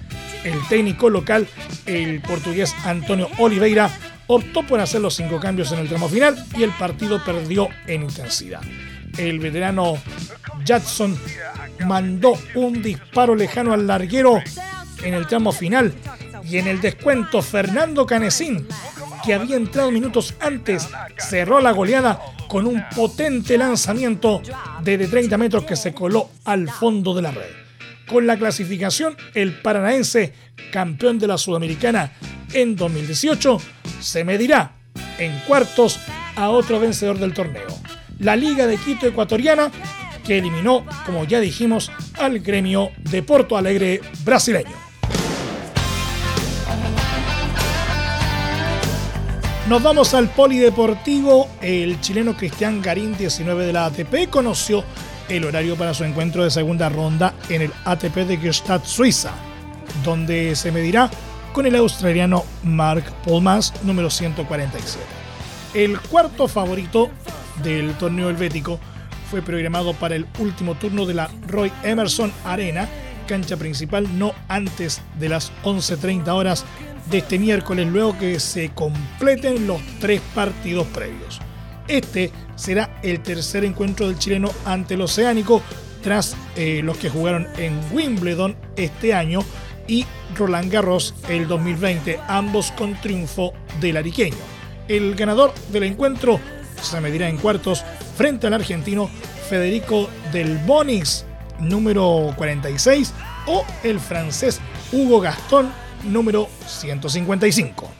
el 0.43 0.59
técnico 0.69 1.11
local, 1.11 1.47
el 1.87 2.21
portugués 2.23 2.75
Antonio 2.85 3.29
Oliveira, 3.39 3.89
optó 4.27 4.65
por 4.65 4.81
hacer 4.81 5.01
los 5.01 5.15
cinco 5.15 5.39
cambios 5.39 5.71
en 5.71 5.79
el 5.79 5.89
tramo 5.89 6.09
final 6.09 6.45
y 6.59 6.65
el 6.65 6.71
partido 6.71 7.25
perdió 7.25 7.69
en 7.87 8.03
intensidad. 8.03 8.62
El 9.17 9.39
veterano 9.39 9.97
Jackson 10.65 11.17
mandó 11.87 12.37
un 12.57 12.83
disparo 12.83 13.37
lejano 13.37 13.73
al 13.73 13.87
larguero 13.87 14.43
en 15.05 15.15
el 15.15 15.29
tramo 15.29 15.53
final 15.53 15.95
y 16.43 16.59
en 16.59 16.67
el 16.67 16.81
descuento 16.81 17.43
Fernando 17.43 18.07
Canesín 18.07 18.67
que 19.27 19.35
había 19.35 19.57
entrado 19.57 19.91
minutos 19.91 20.35
antes, 20.39 20.89
cerró 21.19 21.61
la 21.61 21.73
goleada 21.73 22.21
con 22.47 22.65
un 22.65 22.83
potente 22.95 23.59
lanzamiento 23.59 24.41
de 24.83 24.99
30 24.99 25.37
metros 25.37 25.65
que 25.65 25.75
se 25.75 25.93
coló 25.93 26.31
al 26.45 26.71
fondo 26.71 27.12
de 27.12 27.23
la 27.23 27.33
red. 27.33 27.51
Con 28.07 28.29
la 28.29 28.39
clasificación, 28.39 29.17
el 29.35 29.61
paranaense, 29.61 30.33
campeón 30.71 31.19
de 31.19 31.27
la 31.27 31.39
Sudamericana 31.39 32.12
en 32.53 32.77
2018, 32.77 33.59
se 34.01 34.23
medirá 34.23 34.77
en 35.19 35.37
cuartos 35.41 35.99
a 36.37 36.51
otro 36.51 36.79
vencedor 36.79 37.19
del 37.19 37.35
torneo, 37.35 37.67
la 38.21 38.37
Liga 38.37 38.69
de 38.69 38.77
Quito 38.77 39.09
Ecuatoriana, 39.09 39.73
que 40.25 40.39
eliminó, 40.39 40.87
como 41.05 41.25
ya 41.25 41.41
dijimos, 41.41 41.91
al 42.15 42.39
gremio 42.39 42.93
de 43.11 43.25
Porto 43.25 43.57
Alegre 43.57 44.01
brasileño. 44.25 44.86
Nos 49.68 49.83
vamos 49.83 50.14
al 50.14 50.29
polideportivo. 50.29 51.48
El 51.61 52.00
chileno 52.00 52.37
Cristian 52.37 52.81
Garín, 52.81 53.16
19 53.16 53.66
de 53.66 53.72
la 53.72 53.87
ATP, 53.87 54.31
conoció 54.31 54.85
el 55.29 55.44
horario 55.44 55.74
para 55.74 55.92
su 55.92 56.05
encuentro 56.05 56.44
de 56.44 56.52
segunda 56.52 56.88
ronda 56.88 57.35
en 57.48 57.62
el 57.62 57.72
ATP 57.85 58.14
de 58.14 58.37
Gstaad, 58.37 58.85
Suiza, 58.85 59.33
donde 60.05 60.55
se 60.55 60.70
medirá 60.70 61.11
con 61.52 61.66
el 61.66 61.74
australiano 61.74 62.44
Mark 62.62 63.12
Polmas, 63.24 63.72
número 63.83 64.09
147. 64.09 65.05
El 65.74 65.98
cuarto 65.98 66.46
favorito 66.46 67.11
del 67.64 67.94
torneo 67.94 68.31
helvético 68.31 68.79
fue 69.33 69.42
programado 69.42 69.94
para 69.94 70.14
el 70.14 70.26
último 70.38 70.76
turno 70.76 71.07
de 71.07 71.14
la 71.14 71.29
Roy 71.48 71.72
Emerson 71.83 72.33
Arena, 72.44 72.88
cancha 73.27 73.57
principal, 73.57 74.19
no 74.19 74.33
antes 74.49 75.01
de 75.19 75.29
las 75.29 75.53
11.30 75.65 76.29
horas 76.29 76.65
de 77.11 77.19
este 77.19 77.39
miércoles, 77.39 77.87
luego 77.87 78.19
que 78.19 78.41
se 78.41 78.71
completen 78.71 79.67
los 79.67 79.81
tres 80.01 80.21
partidos 80.35 80.87
previos. 80.89 81.41
Este 81.89 82.33
será 82.57 82.99
el 83.03 83.21
tercer 83.21 83.65
encuentro 83.65 84.09
del 84.09 84.19
chileno 84.19 84.51
ante 84.65 84.95
el 84.95 85.03
Oceánico, 85.03 85.62
tras 86.03 86.37
eh, 86.57 86.83
los 86.83 86.97
que 86.99 87.11
jugaron 87.11 87.47
en 87.59 87.79
Wimbledon 87.93 88.57
este 88.77 89.12
año 89.15 89.41
y 89.89 90.05
Roland 90.37 90.71
Garros 90.71 91.15
el 91.29 91.49
2020, 91.49 92.21
ambos 92.29 92.73
con 92.73 92.95
triunfo 93.01 93.53
del 93.81 93.97
ariqueño. 93.97 94.37
El 94.89 95.15
ganador 95.15 95.53
del 95.73 95.85
encuentro 95.85 96.41
se 96.81 97.01
medirá 97.01 97.29
en 97.29 97.39
cuartos 97.39 97.85
frente 98.17 98.47
al 98.47 98.55
argentino 98.55 99.11
Federico 99.49 100.09
Del 100.33 100.59
Bonis, 100.59 101.25
número 101.61 102.33
46, 102.37 103.12
o 103.47 103.64
el 103.83 104.01
francés 104.01 104.61
Hugo 104.92 105.21
Gastón, 105.21 105.73
número 106.05 106.49
155. 106.66 107.90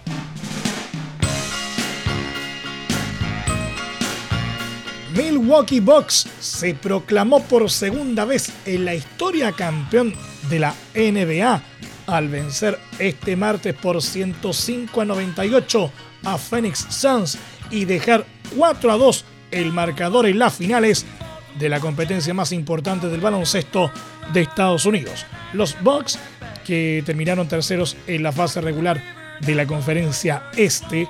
Milwaukee 5.17 5.81
Bucks 5.81 6.29
se 6.41 6.75
proclamó 6.75 7.43
por 7.43 7.71
segunda 7.71 8.27
vez 8.27 8.53
en 8.67 8.85
la 8.85 8.95
historia 8.95 9.51
campeón 9.53 10.13
de 10.51 10.59
la 10.59 10.75
NBA 10.95 11.63
al 12.07 12.29
vencer 12.29 12.79
este 12.99 13.35
martes 13.35 13.75
por 13.75 14.03
105 14.03 15.01
a 15.01 15.05
98 15.05 15.91
a 16.25 16.39
Phoenix 16.39 16.87
Suns 16.91 17.39
y 17.71 17.85
dejar 17.85 18.27
4 18.57 18.93
a 18.93 18.97
2 18.97 19.25
el 19.51 19.73
marcador 19.73 20.27
en 20.27 20.39
las 20.39 20.55
finales 20.55 21.07
de 21.59 21.69
la 21.69 21.81
competencia 21.81 22.35
más 22.35 22.53
importante 22.53 23.09
del 23.09 23.21
baloncesto 23.21 23.91
de 24.33 24.43
Estados 24.43 24.85
Unidos. 24.87 25.25
Los 25.53 25.81
Bucks 25.83 26.19
que 26.67 27.03
terminaron 27.07 27.49
terceros 27.49 27.97
en 28.07 28.23
la 28.23 28.33
fase 28.33 28.61
regular 28.61 29.03
de 29.41 29.55
la 29.55 29.67
conferencia 29.67 30.45
este, 30.57 31.09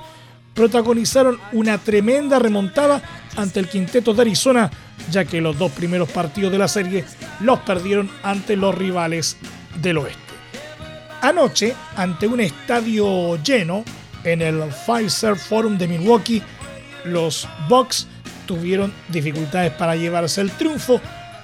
protagonizaron 0.53 1.39
una 1.51 1.77
tremenda 1.77 2.39
remontada 2.39 3.01
ante 3.35 3.59
el 3.59 3.67
quinteto 3.67 4.13
de 4.13 4.21
Arizona, 4.21 4.71
ya 5.11 5.25
que 5.25 5.41
los 5.41 5.57
dos 5.57 5.71
primeros 5.71 6.09
partidos 6.09 6.51
de 6.51 6.57
la 6.57 6.67
serie 6.67 7.05
los 7.39 7.59
perdieron 7.59 8.09
ante 8.23 8.55
los 8.55 8.75
rivales 8.75 9.37
del 9.81 9.99
oeste. 9.99 10.21
Anoche, 11.21 11.73
ante 11.95 12.27
un 12.27 12.39
estadio 12.39 13.41
lleno 13.43 13.83
en 14.23 14.41
el 14.41 14.63
Pfizer 14.85 15.35
Forum 15.35 15.77
de 15.77 15.87
Milwaukee, 15.87 16.41
los 17.05 17.47
Bucks 17.67 18.07
tuvieron 18.47 18.91
dificultades 19.09 19.71
para 19.73 19.95
llevarse 19.95 20.41
el 20.41 20.49
triunfo, 20.51 20.99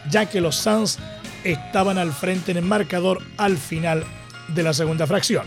ya 0.09 0.25
que 0.25 0.41
los 0.41 0.55
Suns 0.55 0.97
estaban 1.43 1.99
al 1.99 2.11
frente 2.11 2.51
en 2.51 2.57
el 2.57 2.65
marcador 2.65 3.21
al 3.37 3.57
final 3.57 4.03
de 4.47 4.63
la 4.63 4.73
segunda 4.73 5.05
fracción. 5.05 5.45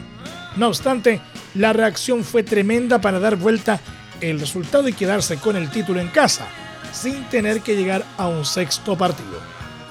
No 0.56 0.68
obstante, 0.68 1.20
la 1.54 1.72
reacción 1.72 2.22
fue 2.22 2.42
tremenda 2.42 3.00
para 3.00 3.18
dar 3.18 3.36
vuelta 3.36 3.80
el 4.20 4.40
resultado 4.40 4.88
y 4.88 4.92
quedarse 4.92 5.36
con 5.36 5.56
el 5.56 5.70
título 5.70 6.00
en 6.00 6.08
casa, 6.08 6.46
sin 6.92 7.24
tener 7.24 7.60
que 7.60 7.76
llegar 7.76 8.04
a 8.16 8.28
un 8.28 8.44
sexto 8.44 8.96
partido. 8.96 9.40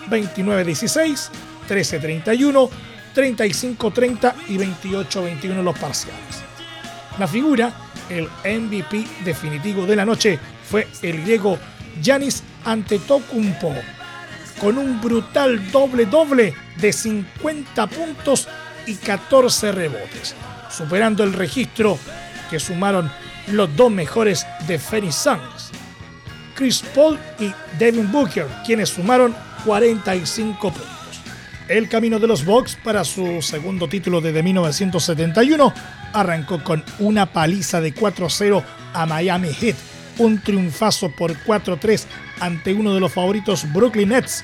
29-16, 0.10 1.30
13-31, 1.70 2.70
35-30 3.16 4.34
y 4.50 4.58
28-21 4.58 5.64
los 5.64 5.78
parciales. 5.78 6.44
La 7.20 7.28
figura, 7.28 7.72
el 8.10 8.26
MVP 8.44 9.06
definitivo 9.24 9.86
de 9.86 9.96
la 9.96 10.06
noche, 10.06 10.40
fue 10.70 10.88
el 11.02 11.22
griego 11.22 11.58
Yanis 12.02 12.44
Antetokounmpo, 12.66 13.74
con 14.60 14.78
un 14.78 15.02
brutal 15.02 15.72
doble-doble 15.72 16.54
de 16.78 16.94
50 16.94 17.88
puntos 17.88 18.48
y 18.86 18.96
14 18.96 19.72
rebotes, 19.72 20.36
superando 20.70 21.24
el 21.24 21.34
registro 21.34 21.98
que 22.50 22.60
sumaron 22.60 23.12
los 23.48 23.76
dos 23.76 23.92
mejores 23.92 24.46
de 24.68 24.80
Phoenix 24.80 25.16
Suns, 25.16 25.72
Chris 26.56 26.84
Paul 26.94 27.20
y 27.40 27.52
Devin 27.78 28.12
Booker, 28.12 28.48
quienes 28.66 28.90
sumaron 28.90 29.36
45 29.66 30.72
puntos. 30.72 30.96
El 31.68 31.90
camino 31.90 32.20
de 32.20 32.28
los 32.28 32.46
Bucks 32.46 32.78
para 32.84 33.04
su 33.04 33.42
segundo 33.42 33.88
título 33.88 34.22
desde 34.22 34.44
1971 34.44 35.74
arrancó 36.14 36.64
con 36.64 36.84
una 37.00 37.26
paliza 37.26 37.82
de 37.82 37.94
4-0 37.94 38.64
a 38.94 39.06
Miami 39.08 39.52
Heat, 39.52 39.76
un 40.18 40.42
triunfazo 40.42 41.10
por 41.12 41.36
4-3 41.44 42.06
ante 42.40 42.74
uno 42.74 42.94
de 42.94 43.00
los 43.00 43.14
favoritos 43.14 43.72
Brooklyn 43.74 44.10
Nets 44.10 44.44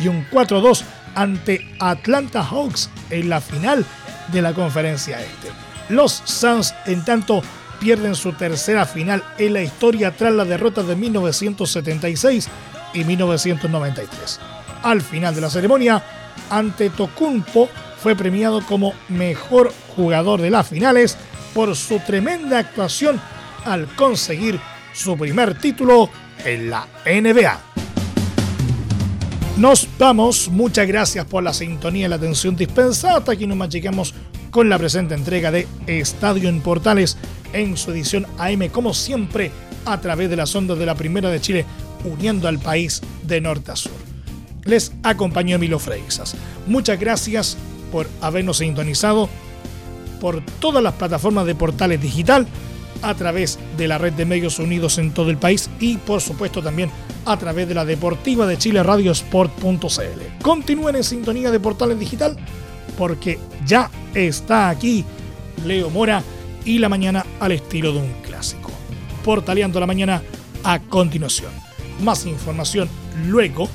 y 0.00 0.08
un 0.08 0.26
4-2 0.30 0.82
ante 1.14 1.66
Atlanta 1.78 2.42
Hawks 2.42 2.90
en 3.10 3.28
la 3.28 3.40
final 3.40 3.84
de 4.32 4.42
la 4.42 4.52
conferencia 4.54 5.20
este. 5.20 5.48
Los 5.88 6.22
Suns, 6.24 6.74
en 6.86 7.04
tanto, 7.04 7.42
pierden 7.80 8.14
su 8.14 8.32
tercera 8.32 8.86
final 8.86 9.22
en 9.38 9.54
la 9.54 9.62
historia 9.62 10.12
tras 10.16 10.32
la 10.32 10.44
derrota 10.44 10.82
de 10.82 10.96
1976 10.96 12.48
y 12.94 13.04
1993. 13.04 14.40
Al 14.82 15.02
final 15.02 15.34
de 15.34 15.40
la 15.40 15.50
ceremonia, 15.50 16.02
ante 16.50 16.90
Tocumpo 16.90 17.68
fue 17.98 18.16
premiado 18.16 18.64
como 18.66 18.94
mejor 19.08 19.72
jugador 19.94 20.40
de 20.40 20.50
las 20.50 20.68
finales 20.68 21.16
por 21.54 21.76
su 21.76 21.98
tremenda 22.00 22.58
actuación 22.58 23.20
al 23.64 23.86
conseguir 23.94 24.58
su 24.92 25.16
primer 25.16 25.58
título 25.58 26.08
en 26.44 26.70
la 26.70 26.86
NBA. 27.04 27.60
Nos 29.56 29.88
vamos, 29.98 30.48
muchas 30.48 30.86
gracias 30.88 31.26
por 31.26 31.42
la 31.42 31.52
sintonía 31.52 32.06
y 32.06 32.08
la 32.08 32.16
atención 32.16 32.56
dispensada. 32.56 33.18
Hasta 33.18 33.32
aquí 33.32 33.46
nos 33.46 33.68
llegamos 33.68 34.14
con 34.50 34.68
la 34.68 34.78
presente 34.78 35.14
entrega 35.14 35.50
de 35.50 35.66
Estadio 35.86 36.48
en 36.48 36.60
Portales 36.60 37.16
en 37.52 37.76
su 37.76 37.90
edición 37.90 38.26
AM, 38.38 38.68
como 38.70 38.94
siempre, 38.94 39.50
a 39.84 40.00
través 40.00 40.30
de 40.30 40.36
las 40.36 40.54
ondas 40.54 40.78
de 40.78 40.86
la 40.86 40.94
Primera 40.94 41.28
de 41.30 41.40
Chile, 41.40 41.66
uniendo 42.04 42.48
al 42.48 42.58
país 42.58 43.02
de 43.24 43.40
norte 43.40 43.72
a 43.72 43.76
sur. 43.76 43.92
Les 44.64 44.92
acompañó 45.02 45.56
Emilio 45.56 45.78
Freixas. 45.78 46.34
Muchas 46.66 46.98
gracias 46.98 47.56
por 47.90 48.08
habernos 48.20 48.58
sintonizado 48.58 49.28
por 50.20 50.40
todas 50.60 50.82
las 50.82 50.94
plataformas 50.94 51.46
de 51.46 51.54
Portales 51.54 52.00
Digital 52.00 52.46
a 53.02 53.14
través 53.14 53.58
de 53.76 53.88
la 53.88 53.98
red 53.98 54.12
de 54.12 54.24
medios 54.24 54.58
unidos 54.58 54.98
en 54.98 55.12
todo 55.12 55.30
el 55.30 55.36
país 55.36 55.68
y 55.80 55.96
por 55.98 56.20
supuesto 56.20 56.62
también 56.62 56.90
a 57.24 57.36
través 57.36 57.68
de 57.68 57.74
la 57.74 57.84
Deportiva 57.84 58.46
de 58.46 58.58
Chile 58.58 58.82
Radiosport.cl. 58.82 60.42
Continúen 60.42 60.96
en 60.96 61.04
sintonía 61.04 61.50
de 61.50 61.60
Portales 61.60 61.98
Digital 61.98 62.36
porque 62.96 63.38
ya 63.66 63.90
está 64.14 64.68
aquí 64.68 65.04
Leo 65.64 65.90
Mora 65.90 66.22
y 66.64 66.78
la 66.78 66.88
mañana 66.88 67.24
al 67.40 67.52
estilo 67.52 67.92
de 67.92 67.98
un 67.98 68.12
clásico. 68.22 68.70
Portaleando 69.24 69.80
la 69.80 69.86
mañana 69.86 70.22
a 70.64 70.78
continuación. 70.80 71.50
Más 72.02 72.26
información 72.26 72.88
luego 73.26 73.68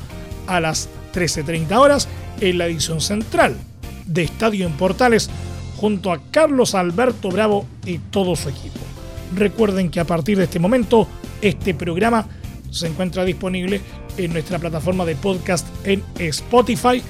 a 0.48 0.60
las 0.60 0.90
13.30 1.14 1.78
horas 1.78 2.08
en 2.42 2.58
la 2.58 2.66
edición 2.66 3.02
central 3.02 3.58
de 4.06 4.24
Estadio 4.24 4.66
en 4.66 4.74
Portales 4.74 5.30
junto 5.78 6.12
a 6.12 6.20
Carlos 6.32 6.76
Alberto 6.76 7.30
Bravo 7.30 7.66
y 7.86 8.00
todo 8.00 8.36
su 8.36 8.50
equipo. 8.50 8.87
Recuerden 9.36 9.90
que 9.90 10.00
a 10.00 10.06
partir 10.06 10.38
de 10.38 10.46
este 10.46 10.60
momento 10.60 11.08
este 11.42 11.74
programa 11.74 12.28
se 12.72 12.88
encuentra 12.88 13.26
disponible 13.26 13.82
en 14.18 14.34
nuestra 14.34 14.60
plataforma 14.60 15.06
de 15.06 15.16
podcast 15.16 15.66
en 15.86 16.04
Spotify, 16.18 17.02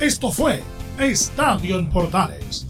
Esto 0.00 0.32
fue 0.32 0.62
Estadio 0.98 1.78
en 1.78 1.90
Portales 1.90 2.69